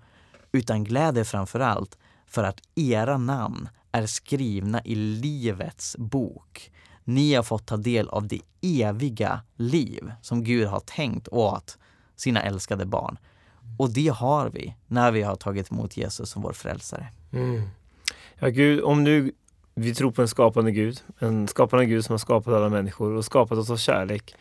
utan 0.51 0.83
gläd 0.83 1.17
er 1.17 1.23
framför 1.23 1.59
allt 1.59 1.97
för 2.27 2.43
att 2.43 2.61
era 2.75 3.17
namn 3.17 3.69
är 3.91 4.05
skrivna 4.05 4.81
i 4.85 4.95
Livets 4.95 5.97
bok. 5.97 6.71
Ni 7.03 7.33
har 7.33 7.43
fått 7.43 7.65
ta 7.65 7.77
del 7.77 8.09
av 8.09 8.27
det 8.27 8.41
eviga 8.61 9.41
liv 9.55 10.11
som 10.21 10.43
Gud 10.43 10.67
har 10.67 10.79
tänkt 10.79 11.27
åt 11.27 11.77
sina 12.15 12.41
älskade 12.41 12.85
barn. 12.85 13.17
Och 13.77 13.89
det 13.89 14.07
har 14.07 14.49
vi 14.49 14.75
när 14.87 15.11
vi 15.11 15.21
har 15.21 15.35
tagit 15.35 15.71
emot 15.71 15.97
Jesus 15.97 16.29
som 16.29 16.41
vår 16.41 16.53
frälsare. 16.53 17.07
Mm. 17.31 17.69
Ja, 18.39 18.47
Gud, 18.47 18.81
om 18.81 19.03
nu 19.03 19.31
vi 19.79 19.95
tror 19.95 20.11
på 20.11 20.21
en 20.21 20.27
skapande 20.27 20.71
Gud, 20.71 21.01
en 21.19 21.47
skapande 21.47 21.85
Gud 21.85 22.05
som 22.05 22.13
har 22.13 22.17
skapat 22.17 22.53
alla 22.53 22.69
människor 22.69 23.11
och 23.11 23.25
skapat 23.25 23.57
oss 23.57 23.69
av 23.69 23.77
kärlek 23.77 24.35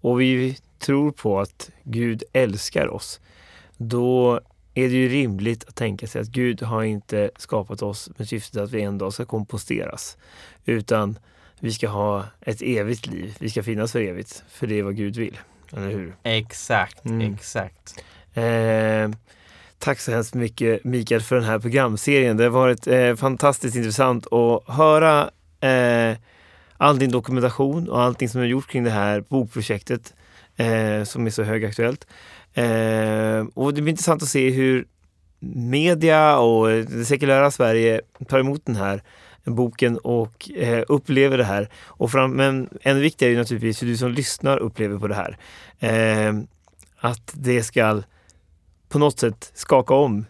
och 0.00 0.20
vi 0.20 0.58
tror 0.78 1.12
på 1.12 1.40
att 1.40 1.70
Gud 1.82 2.22
älskar 2.32 2.88
oss, 2.88 3.20
då 3.76 4.40
är 4.74 4.88
det 4.88 4.94
ju 4.94 5.08
rimligt 5.08 5.64
att 5.68 5.76
tänka 5.76 6.06
sig 6.06 6.20
att 6.20 6.28
Gud 6.28 6.62
har 6.62 6.82
inte 6.82 7.30
skapat 7.36 7.82
oss 7.82 8.10
med 8.16 8.28
syftet 8.28 8.62
att 8.62 8.70
vi 8.70 8.82
en 8.82 8.98
dag 8.98 9.12
ska 9.12 9.24
komposteras, 9.24 10.16
utan 10.64 11.18
vi 11.60 11.72
ska 11.72 11.88
ha 11.88 12.24
ett 12.40 12.62
evigt 12.62 13.06
liv. 13.06 13.36
Vi 13.40 13.50
ska 13.50 13.62
finnas 13.62 13.92
för 13.92 14.00
evigt, 14.00 14.44
för 14.48 14.66
det 14.66 14.78
är 14.78 14.82
vad 14.82 14.96
Gud 14.96 15.16
vill. 15.16 15.38
Eller 15.72 15.90
hur? 15.90 16.16
Exakt, 16.22 17.04
mm. 17.04 17.34
exakt. 17.34 18.04
Eh, 18.34 19.10
tack 19.78 20.00
så 20.00 20.12
hemskt 20.12 20.34
mycket 20.34 20.84
Mikael 20.84 21.20
för 21.20 21.36
den 21.36 21.44
här 21.44 21.58
programserien. 21.58 22.36
Det 22.36 22.44
har 22.44 22.50
varit 22.50 22.86
eh, 22.86 23.14
fantastiskt 23.14 23.76
intressant 23.76 24.32
att 24.32 24.64
höra 24.66 25.30
eh, 25.60 26.18
all 26.76 26.98
din 26.98 27.10
dokumentation 27.10 27.88
och 27.88 28.02
allting 28.02 28.28
som 28.28 28.40
du 28.40 28.46
har 28.46 28.50
gjort 28.50 28.70
kring 28.70 28.84
det 28.84 28.90
här 28.90 29.20
bokprojektet 29.20 30.14
eh, 30.56 31.04
som 31.04 31.26
är 31.26 31.30
så 31.30 31.42
högaktuellt. 31.42 32.06
Eh, 32.54 33.46
och 33.54 33.74
det 33.74 33.82
blir 33.82 33.88
intressant 33.88 34.22
att 34.22 34.28
se 34.28 34.50
hur 34.50 34.86
media 35.40 36.38
och 36.38 36.68
det 36.68 37.04
sekulära 37.04 37.50
Sverige 37.50 38.00
tar 38.28 38.38
emot 38.38 38.66
den 38.66 38.76
här 38.76 39.02
boken 39.44 39.98
och 39.98 40.50
eh, 40.50 40.84
upplever 40.88 41.38
det 41.38 41.44
här. 41.44 41.68
Och 41.86 42.10
fram, 42.10 42.32
men 42.32 42.68
ännu 42.82 43.00
viktigare 43.00 43.34
är 43.34 43.38
naturligtvis 43.38 43.82
hur 43.82 43.86
du 43.86 43.96
som 43.96 44.12
lyssnar 44.12 44.58
upplever 44.58 44.98
på 44.98 45.08
det 45.08 45.14
här. 45.14 45.38
Eh, 45.78 46.34
att 47.00 47.32
det 47.34 47.62
ska 47.62 48.02
på 48.88 48.98
något 48.98 49.18
sätt 49.18 49.50
skaka 49.54 49.94
om 49.94 50.24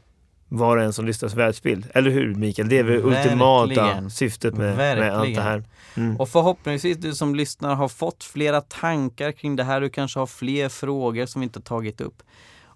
var 0.49 0.77
och 0.77 0.83
en 0.83 0.93
som 0.93 1.07
lyssnars 1.07 1.35
världsbild. 1.35 1.87
Eller 1.95 2.11
hur 2.11 2.35
Mikael? 2.35 2.69
Det 2.69 2.79
är 2.79 2.85
väl 2.85 3.03
Verkligen. 3.03 3.33
ultimata 3.33 4.11
syftet 4.11 4.55
med, 4.55 4.77
med, 4.77 5.15
allt 5.15 5.35
det 5.35 5.43
här. 5.43 5.65
Mm. 5.95 6.17
Och 6.17 6.29
förhoppningsvis 6.29 6.99
du 6.99 7.15
som 7.15 7.35
lyssnar 7.35 7.75
har 7.75 7.89
fått 7.89 8.25
flera 8.25 8.61
tankar 8.61 9.33
kring 9.33 9.57
det 9.57 9.65
här. 9.65 9.81
Du 9.81 9.91
kanske 9.91 10.19
har 10.19 10.27
fler 10.27 10.69
frågor 10.69 11.27
som 11.27 11.41
vi 11.41 11.45
inte 11.45 11.61
tagit 11.61 12.01
upp. 12.01 12.23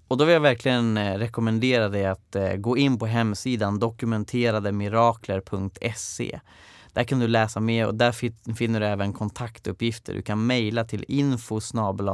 Och 0.08 0.16
då 0.16 0.24
vill 0.24 0.32
jag 0.32 0.40
verkligen 0.40 0.96
eh, 0.96 1.18
rekommendera 1.18 1.88
dig 1.88 2.06
att 2.06 2.36
eh, 2.36 2.54
gå 2.54 2.76
in 2.76 2.98
på 2.98 3.06
hemsidan 3.06 3.78
dokumenterademirakler.se. 3.78 6.40
Där 6.92 7.04
kan 7.04 7.18
du 7.18 7.28
läsa 7.28 7.60
mer 7.60 7.86
och 7.86 7.94
där 7.94 8.12
finner 8.54 8.80
du 8.80 8.86
även 8.86 9.12
kontaktuppgifter. 9.12 10.14
Du 10.14 10.22
kan 10.22 10.46
mejla 10.46 10.84
till 10.84 11.04
info 11.08 11.60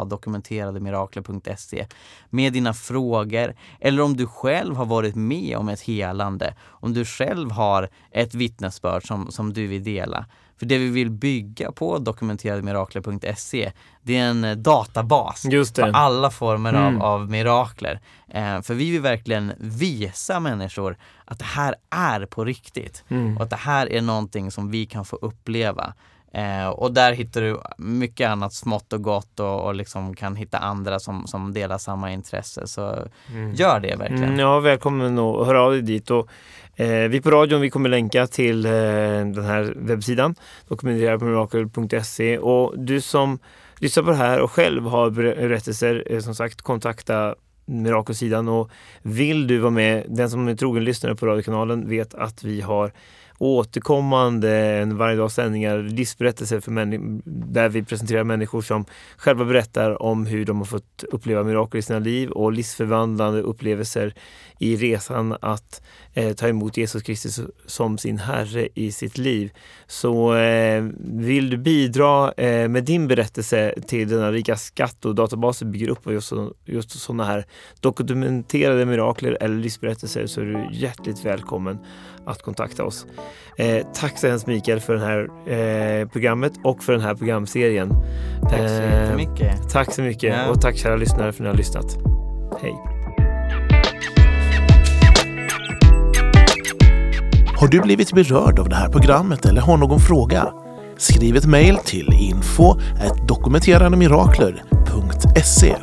dokumenterademirakler.se 0.06 1.86
med 2.30 2.52
dina 2.52 2.74
frågor 2.74 3.54
eller 3.80 4.02
om 4.02 4.16
du 4.16 4.26
själv 4.26 4.76
har 4.76 4.86
varit 4.86 5.14
med 5.14 5.56
om 5.56 5.68
ett 5.68 5.80
helande, 5.80 6.54
om 6.60 6.94
du 6.94 7.04
själv 7.04 7.50
har 7.50 7.88
ett 8.10 8.34
vittnesbörd 8.34 9.06
som, 9.06 9.30
som 9.30 9.52
du 9.52 9.66
vill 9.66 9.84
dela 9.84 10.26
för 10.58 10.66
det 10.66 10.78
vi 10.78 10.88
vill 10.88 11.10
bygga 11.10 11.72
på 11.72 11.98
dokumenterademirakler.se 11.98 13.72
det 14.02 14.16
är 14.16 14.22
en 14.22 14.44
eh, 14.44 14.56
databas 14.56 15.46
för 15.74 15.90
alla 15.94 16.30
former 16.30 16.74
mm. 16.74 16.96
av, 16.96 17.02
av 17.02 17.30
mirakler. 17.30 18.00
Eh, 18.28 18.62
för 18.62 18.74
vi 18.74 18.90
vill 18.90 19.00
verkligen 19.00 19.52
visa 19.58 20.40
människor 20.40 20.96
att 21.24 21.38
det 21.38 21.44
här 21.44 21.74
är 21.90 22.26
på 22.26 22.44
riktigt 22.44 23.04
mm. 23.08 23.36
och 23.36 23.42
att 23.42 23.50
det 23.50 23.56
här 23.56 23.92
är 23.92 24.02
någonting 24.02 24.50
som 24.50 24.70
vi 24.70 24.86
kan 24.86 25.04
få 25.04 25.16
uppleva. 25.16 25.94
Eh, 26.32 26.68
och 26.68 26.92
där 26.92 27.12
hittar 27.12 27.40
du 27.40 27.60
mycket 27.76 28.28
annat 28.28 28.52
smått 28.52 28.92
och 28.92 29.02
gott 29.02 29.40
och, 29.40 29.60
och 29.60 29.74
liksom 29.74 30.14
kan 30.14 30.36
hitta 30.36 30.58
andra 30.58 30.98
som, 30.98 31.26
som 31.26 31.52
delar 31.52 31.78
samma 31.78 32.12
intresse. 32.12 32.66
Så 32.66 33.08
mm. 33.30 33.54
gör 33.54 33.80
det 33.80 33.96
verkligen. 33.96 34.24
Mm, 34.24 34.38
ja, 34.38 34.60
välkommen 34.60 35.18
och 35.18 35.46
hör 35.46 35.54
av 35.54 35.72
dig 35.72 35.82
dit. 35.82 36.10
Och, 36.10 36.28
Eh, 36.78 37.08
vi 37.08 37.20
på 37.20 37.30
radion 37.30 37.60
vi 37.60 37.70
kommer 37.70 37.88
länka 37.88 38.26
till 38.26 38.66
eh, 38.66 38.70
den 38.70 39.44
här 39.44 39.74
webbsidan, 39.76 40.34
dokumenterarpomirakel.se 40.68 42.38
och 42.38 42.78
du 42.78 43.00
som 43.00 43.38
lyssnar 43.78 44.02
på 44.02 44.10
det 44.10 44.16
här 44.16 44.40
och 44.40 44.50
själv 44.50 44.84
har 44.84 45.10
berättelser, 45.10 46.04
eh, 46.06 46.20
som 46.20 46.34
sagt 46.34 46.62
kontakta 46.62 47.34
Mirakelsidan 47.66 48.48
och 48.48 48.70
vill 49.02 49.46
du 49.46 49.58
vara 49.58 49.70
med, 49.70 50.04
den 50.08 50.30
som 50.30 50.48
är 50.48 50.54
trogen 50.54 50.84
lyssnare 50.84 51.14
på 51.14 51.26
radiokanalen 51.26 51.88
vet 51.88 52.14
att 52.14 52.44
vi 52.44 52.60
har 52.60 52.92
återkommande 53.38 54.84
varje 54.84 55.16
dag 55.16 55.32
sändningar, 55.32 55.78
livsberättelser 55.78 56.60
för 56.60 56.70
där 57.52 57.68
vi 57.68 57.82
presenterar 57.82 58.24
människor 58.24 58.62
som 58.62 58.84
själva 59.16 59.44
berättar 59.44 60.02
om 60.02 60.26
hur 60.26 60.44
de 60.44 60.58
har 60.58 60.64
fått 60.64 61.04
uppleva 61.08 61.42
mirakel 61.42 61.78
i 61.78 61.82
sina 61.82 61.98
liv 61.98 62.30
och 62.30 62.52
livsförvandlande 62.52 63.40
upplevelser 63.40 64.14
i 64.58 64.76
resan 64.76 65.36
att 65.40 65.82
eh, 66.14 66.32
ta 66.32 66.48
emot 66.48 66.76
Jesus 66.76 67.02
Kristus 67.02 67.40
som 67.66 67.98
sin 67.98 68.18
Herre 68.18 68.68
i 68.74 68.92
sitt 68.92 69.18
liv. 69.18 69.50
Så 69.86 70.34
eh, 70.34 70.84
vill 71.00 71.50
du 71.50 71.56
bidra 71.56 72.32
eh, 72.32 72.68
med 72.68 72.84
din 72.84 73.08
berättelse 73.08 73.74
till 73.86 74.08
denna 74.08 74.32
rika 74.32 74.56
skatt 74.56 75.04
och 75.04 75.14
databasen 75.14 75.72
bygger 75.72 75.88
upp 75.88 76.06
just, 76.06 76.32
just 76.64 76.90
sådana 76.90 77.24
här 77.24 77.46
dokumenterade 77.80 78.86
mirakler 78.86 79.38
eller 79.40 79.56
livsberättelser 79.56 80.26
så 80.26 80.40
är 80.40 80.44
du 80.44 80.68
hjärtligt 80.72 81.24
välkommen 81.24 81.78
att 82.24 82.42
kontakta 82.42 82.84
oss. 82.84 83.06
Eh, 83.56 83.86
tack 83.94 84.18
så 84.18 84.28
hemskt 84.28 84.46
Mikael 84.46 84.80
för 84.80 84.94
det 84.94 85.00
här 85.00 85.28
eh, 85.46 86.08
programmet 86.08 86.52
och 86.64 86.84
för 86.84 86.92
den 86.92 87.02
här 87.02 87.14
programserien. 87.14 87.92
Tack 88.42 88.58
så 88.58 88.64
eh, 88.64 89.02
jättemycket. 89.02 89.70
Tack 89.70 89.94
så 89.94 90.02
mycket 90.02 90.36
ja. 90.36 90.48
och 90.50 90.60
tack 90.60 90.76
kära 90.76 90.96
lyssnare 90.96 91.32
för 91.32 91.34
att 91.38 91.40
ni 91.40 91.46
har 91.46 91.54
lyssnat. 91.54 91.96
Hej! 92.62 92.74
Har 97.56 97.68
du 97.68 97.80
blivit 97.80 98.12
berörd 98.12 98.58
av 98.58 98.68
det 98.68 98.76
här 98.76 98.88
programmet 98.88 99.46
eller 99.46 99.60
har 99.60 99.76
någon 99.76 100.00
fråga? 100.00 100.52
Skriv 100.96 101.36
ett 101.36 101.46
mejl 101.46 101.76
till 101.76 102.12
info 102.12 102.74
dokumenterandemirakler.se 103.26 105.76